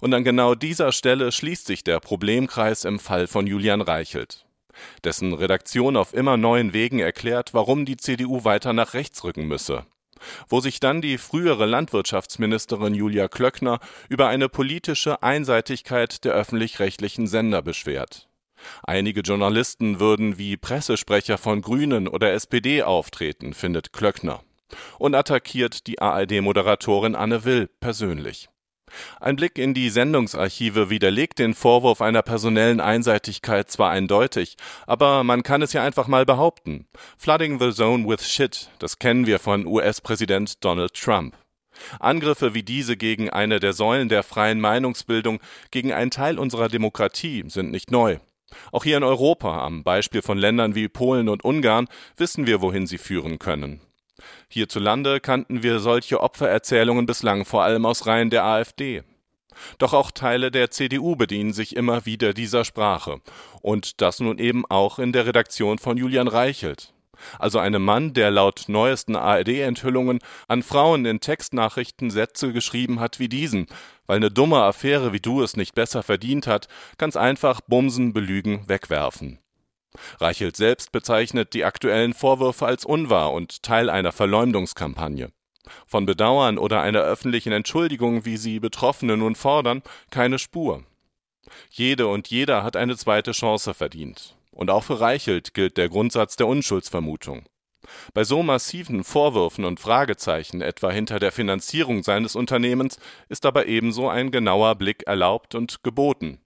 Und 0.01 0.13
an 0.13 0.23
genau 0.23 0.55
dieser 0.55 0.91
Stelle 0.91 1.31
schließt 1.31 1.67
sich 1.67 1.83
der 1.83 1.99
Problemkreis 1.99 2.83
im 2.83 2.99
Fall 2.99 3.27
von 3.27 3.47
Julian 3.47 3.81
Reichelt. 3.81 4.45
Dessen 5.03 5.33
Redaktion 5.33 5.95
auf 5.95 6.13
immer 6.13 6.37
neuen 6.37 6.73
Wegen 6.73 6.99
erklärt, 6.99 7.53
warum 7.53 7.85
die 7.85 7.97
CDU 7.97 8.43
weiter 8.43 8.73
nach 8.73 8.93
rechts 8.93 9.23
rücken 9.23 9.47
müsse 9.47 9.85
wo 10.49 10.59
sich 10.59 10.79
dann 10.79 11.01
die 11.01 11.17
frühere 11.17 11.65
Landwirtschaftsministerin 11.65 12.93
Julia 12.93 13.27
Klöckner 13.27 13.79
über 14.09 14.27
eine 14.27 14.49
politische 14.49 15.23
Einseitigkeit 15.23 16.23
der 16.25 16.33
öffentlich-rechtlichen 16.33 17.27
Sender 17.27 17.61
beschwert. 17.61 18.27
Einige 18.83 19.21
Journalisten 19.21 19.99
würden 19.99 20.37
wie 20.37 20.57
Pressesprecher 20.57 21.37
von 21.37 21.61
Grünen 21.61 22.07
oder 22.07 22.33
SPD 22.33 22.83
auftreten, 22.83 23.53
findet 23.53 23.93
Klöckner, 23.93 24.41
und 24.97 25.15
attackiert 25.15 25.87
die 25.87 25.99
ARD-Moderatorin 25.99 27.15
Anne 27.15 27.45
Will 27.45 27.69
persönlich. 27.79 28.49
Ein 29.19 29.35
Blick 29.35 29.57
in 29.57 29.73
die 29.73 29.89
Sendungsarchive 29.89 30.89
widerlegt 30.89 31.39
den 31.39 31.53
Vorwurf 31.53 32.01
einer 32.01 32.21
personellen 32.21 32.79
Einseitigkeit 32.79 33.69
zwar 33.69 33.91
eindeutig, 33.91 34.57
aber 34.85 35.23
man 35.23 35.43
kann 35.43 35.61
es 35.61 35.73
ja 35.73 35.83
einfach 35.83 36.07
mal 36.07 36.25
behaupten. 36.25 36.87
Flooding 37.17 37.59
the 37.59 37.71
zone 37.71 38.07
with 38.07 38.27
shit, 38.27 38.69
das 38.79 38.99
kennen 38.99 39.25
wir 39.25 39.39
von 39.39 39.65
US-Präsident 39.65 40.63
Donald 40.63 40.93
Trump. 40.93 41.35
Angriffe 41.99 42.53
wie 42.53 42.63
diese 42.63 42.97
gegen 42.97 43.29
eine 43.29 43.59
der 43.59 43.73
Säulen 43.73 44.09
der 44.09 44.23
freien 44.23 44.59
Meinungsbildung, 44.59 45.39
gegen 45.71 45.93
einen 45.93 46.11
Teil 46.11 46.39
unserer 46.39 46.69
Demokratie 46.69 47.43
sind 47.47 47.71
nicht 47.71 47.91
neu. 47.91 48.17
Auch 48.71 48.83
hier 48.83 48.97
in 48.97 49.03
Europa, 49.03 49.65
am 49.65 49.83
Beispiel 49.83 50.21
von 50.21 50.37
Ländern 50.37 50.73
wie 50.75 50.87
Polen 50.87 51.29
und 51.29 51.43
Ungarn, 51.43 51.87
wissen 52.15 52.47
wir, 52.47 52.61
wohin 52.61 52.87
sie 52.87 52.97
führen 52.97 53.39
können. 53.39 53.81
Hierzulande 54.49 55.19
kannten 55.19 55.63
wir 55.63 55.79
solche 55.79 56.21
Opfererzählungen 56.21 57.05
bislang 57.05 57.45
vor 57.45 57.63
allem 57.63 57.85
aus 57.85 58.05
Reihen 58.05 58.29
der 58.29 58.43
AfD. 58.43 59.03
Doch 59.77 59.93
auch 59.93 60.11
Teile 60.11 60.51
der 60.51 60.71
CDU 60.71 61.15
bedienen 61.15 61.53
sich 61.53 61.75
immer 61.75 62.05
wieder 62.05 62.33
dieser 62.33 62.65
Sprache. 62.65 63.21
Und 63.61 64.01
das 64.01 64.19
nun 64.19 64.37
eben 64.37 64.65
auch 64.65 64.99
in 64.99 65.11
der 65.11 65.25
Redaktion 65.25 65.79
von 65.79 65.97
Julian 65.97 66.27
Reichelt. 66.27 66.93
Also 67.39 67.59
einem 67.59 67.83
Mann, 67.83 68.13
der 68.13 68.29
laut 68.31 68.65
neuesten 68.67 69.15
ARD-Enthüllungen 69.15 70.19
an 70.47 70.61
Frauen 70.61 71.05
in 71.05 71.19
Textnachrichten 71.19 72.11
Sätze 72.11 72.53
geschrieben 72.53 72.99
hat 72.99 73.19
wie 73.19 73.29
diesen, 73.29 73.65
weil 74.05 74.17
eine 74.17 74.29
dumme 74.31 74.61
Affäre 74.61 75.13
wie 75.13 75.19
du 75.19 75.41
es 75.41 75.57
nicht 75.57 75.73
besser 75.73 76.03
verdient 76.03 76.45
hat, 76.45 76.67
ganz 76.99 77.15
einfach 77.15 77.61
bumsen, 77.61 78.13
belügen, 78.13 78.67
wegwerfen. 78.67 79.39
Reichelt 80.19 80.55
selbst 80.55 80.91
bezeichnet 80.91 81.53
die 81.53 81.65
aktuellen 81.65 82.13
Vorwürfe 82.13 82.65
als 82.65 82.85
unwahr 82.85 83.33
und 83.33 83.63
Teil 83.63 83.89
einer 83.89 84.11
Verleumdungskampagne. 84.11 85.31
Von 85.85 86.05
Bedauern 86.05 86.57
oder 86.57 86.81
einer 86.81 87.01
öffentlichen 87.01 87.51
Entschuldigung, 87.51 88.25
wie 88.25 88.37
sie 88.37 88.59
Betroffene 88.59 89.17
nun 89.17 89.35
fordern, 89.35 89.81
keine 90.11 90.39
Spur. 90.39 90.83
Jede 91.69 92.07
und 92.07 92.27
jeder 92.29 92.63
hat 92.63 92.75
eine 92.75 92.97
zweite 92.97 93.31
Chance 93.31 93.73
verdient. 93.73 94.37
Und 94.51 94.69
auch 94.69 94.83
für 94.83 94.99
Reichelt 94.99 95.53
gilt 95.53 95.77
der 95.77 95.89
Grundsatz 95.89 96.35
der 96.35 96.47
Unschuldsvermutung. 96.47 97.45
Bei 98.13 98.23
so 98.23 98.43
massiven 98.43 99.03
Vorwürfen 99.03 99.63
und 99.63 99.79
Fragezeichen 99.79 100.61
etwa 100.61 100.91
hinter 100.91 101.19
der 101.19 101.31
Finanzierung 101.31 102.03
seines 102.03 102.35
Unternehmens 102.35 102.99
ist 103.29 103.45
aber 103.45 103.67
ebenso 103.67 104.09
ein 104.09 104.31
genauer 104.31 104.75
Blick 104.75 105.03
erlaubt 105.07 105.55
und 105.55 105.83
geboten. 105.83 106.39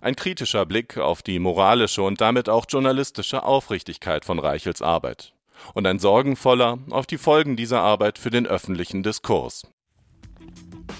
Ein 0.00 0.16
kritischer 0.16 0.66
Blick 0.66 0.98
auf 0.98 1.22
die 1.22 1.38
moralische 1.38 2.02
und 2.02 2.20
damit 2.20 2.48
auch 2.48 2.66
journalistische 2.68 3.44
Aufrichtigkeit 3.44 4.24
von 4.24 4.38
Reichels 4.38 4.82
Arbeit. 4.82 5.32
Und 5.74 5.86
ein 5.86 5.98
sorgenvoller 5.98 6.78
auf 6.90 7.06
die 7.06 7.18
Folgen 7.18 7.56
dieser 7.56 7.80
Arbeit 7.80 8.18
für 8.18 8.30
den 8.30 8.46
öffentlichen 8.46 9.02
Diskurs. 9.02 9.62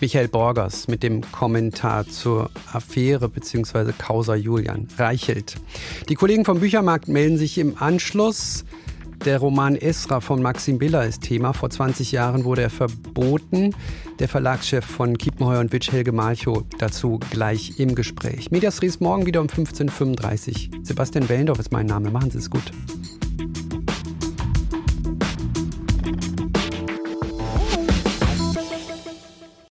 Michael 0.00 0.28
Borgers 0.28 0.88
mit 0.88 1.02
dem 1.02 1.20
Kommentar 1.30 2.06
zur 2.08 2.50
Affäre 2.72 3.28
bzw. 3.28 3.92
Causa 3.96 4.34
Julian 4.34 4.88
Reichelt. 4.98 5.56
Die 6.08 6.14
Kollegen 6.14 6.44
vom 6.44 6.60
Büchermarkt 6.60 7.08
melden 7.08 7.38
sich 7.38 7.58
im 7.58 7.80
Anschluss. 7.80 8.64
Der 9.24 9.38
Roman 9.38 9.76
Esra 9.76 10.18
von 10.20 10.42
Maxim 10.42 10.78
Biller 10.78 11.06
ist 11.06 11.22
Thema. 11.22 11.52
Vor 11.52 11.70
20 11.70 12.10
Jahren 12.10 12.42
wurde 12.42 12.62
er 12.62 12.70
verboten. 12.70 13.72
Der 14.18 14.28
Verlagschef 14.28 14.84
von 14.84 15.16
Kiepenheuer 15.16 15.60
und 15.60 15.72
Witsch, 15.72 15.92
Helge 15.92 16.10
Malchow, 16.10 16.64
dazu 16.78 17.20
gleich 17.30 17.78
im 17.78 17.94
Gespräch. 17.94 18.50
Medias 18.50 18.82
Ries 18.82 18.98
morgen 18.98 19.24
wieder 19.24 19.40
um 19.40 19.46
15.35 19.46 20.74
Uhr. 20.74 20.84
Sebastian 20.84 21.28
Wellendorf 21.28 21.60
ist 21.60 21.70
mein 21.70 21.86
Name. 21.86 22.10
Machen 22.10 22.32
Sie 22.32 22.38
es 22.38 22.50
gut. 22.50 22.72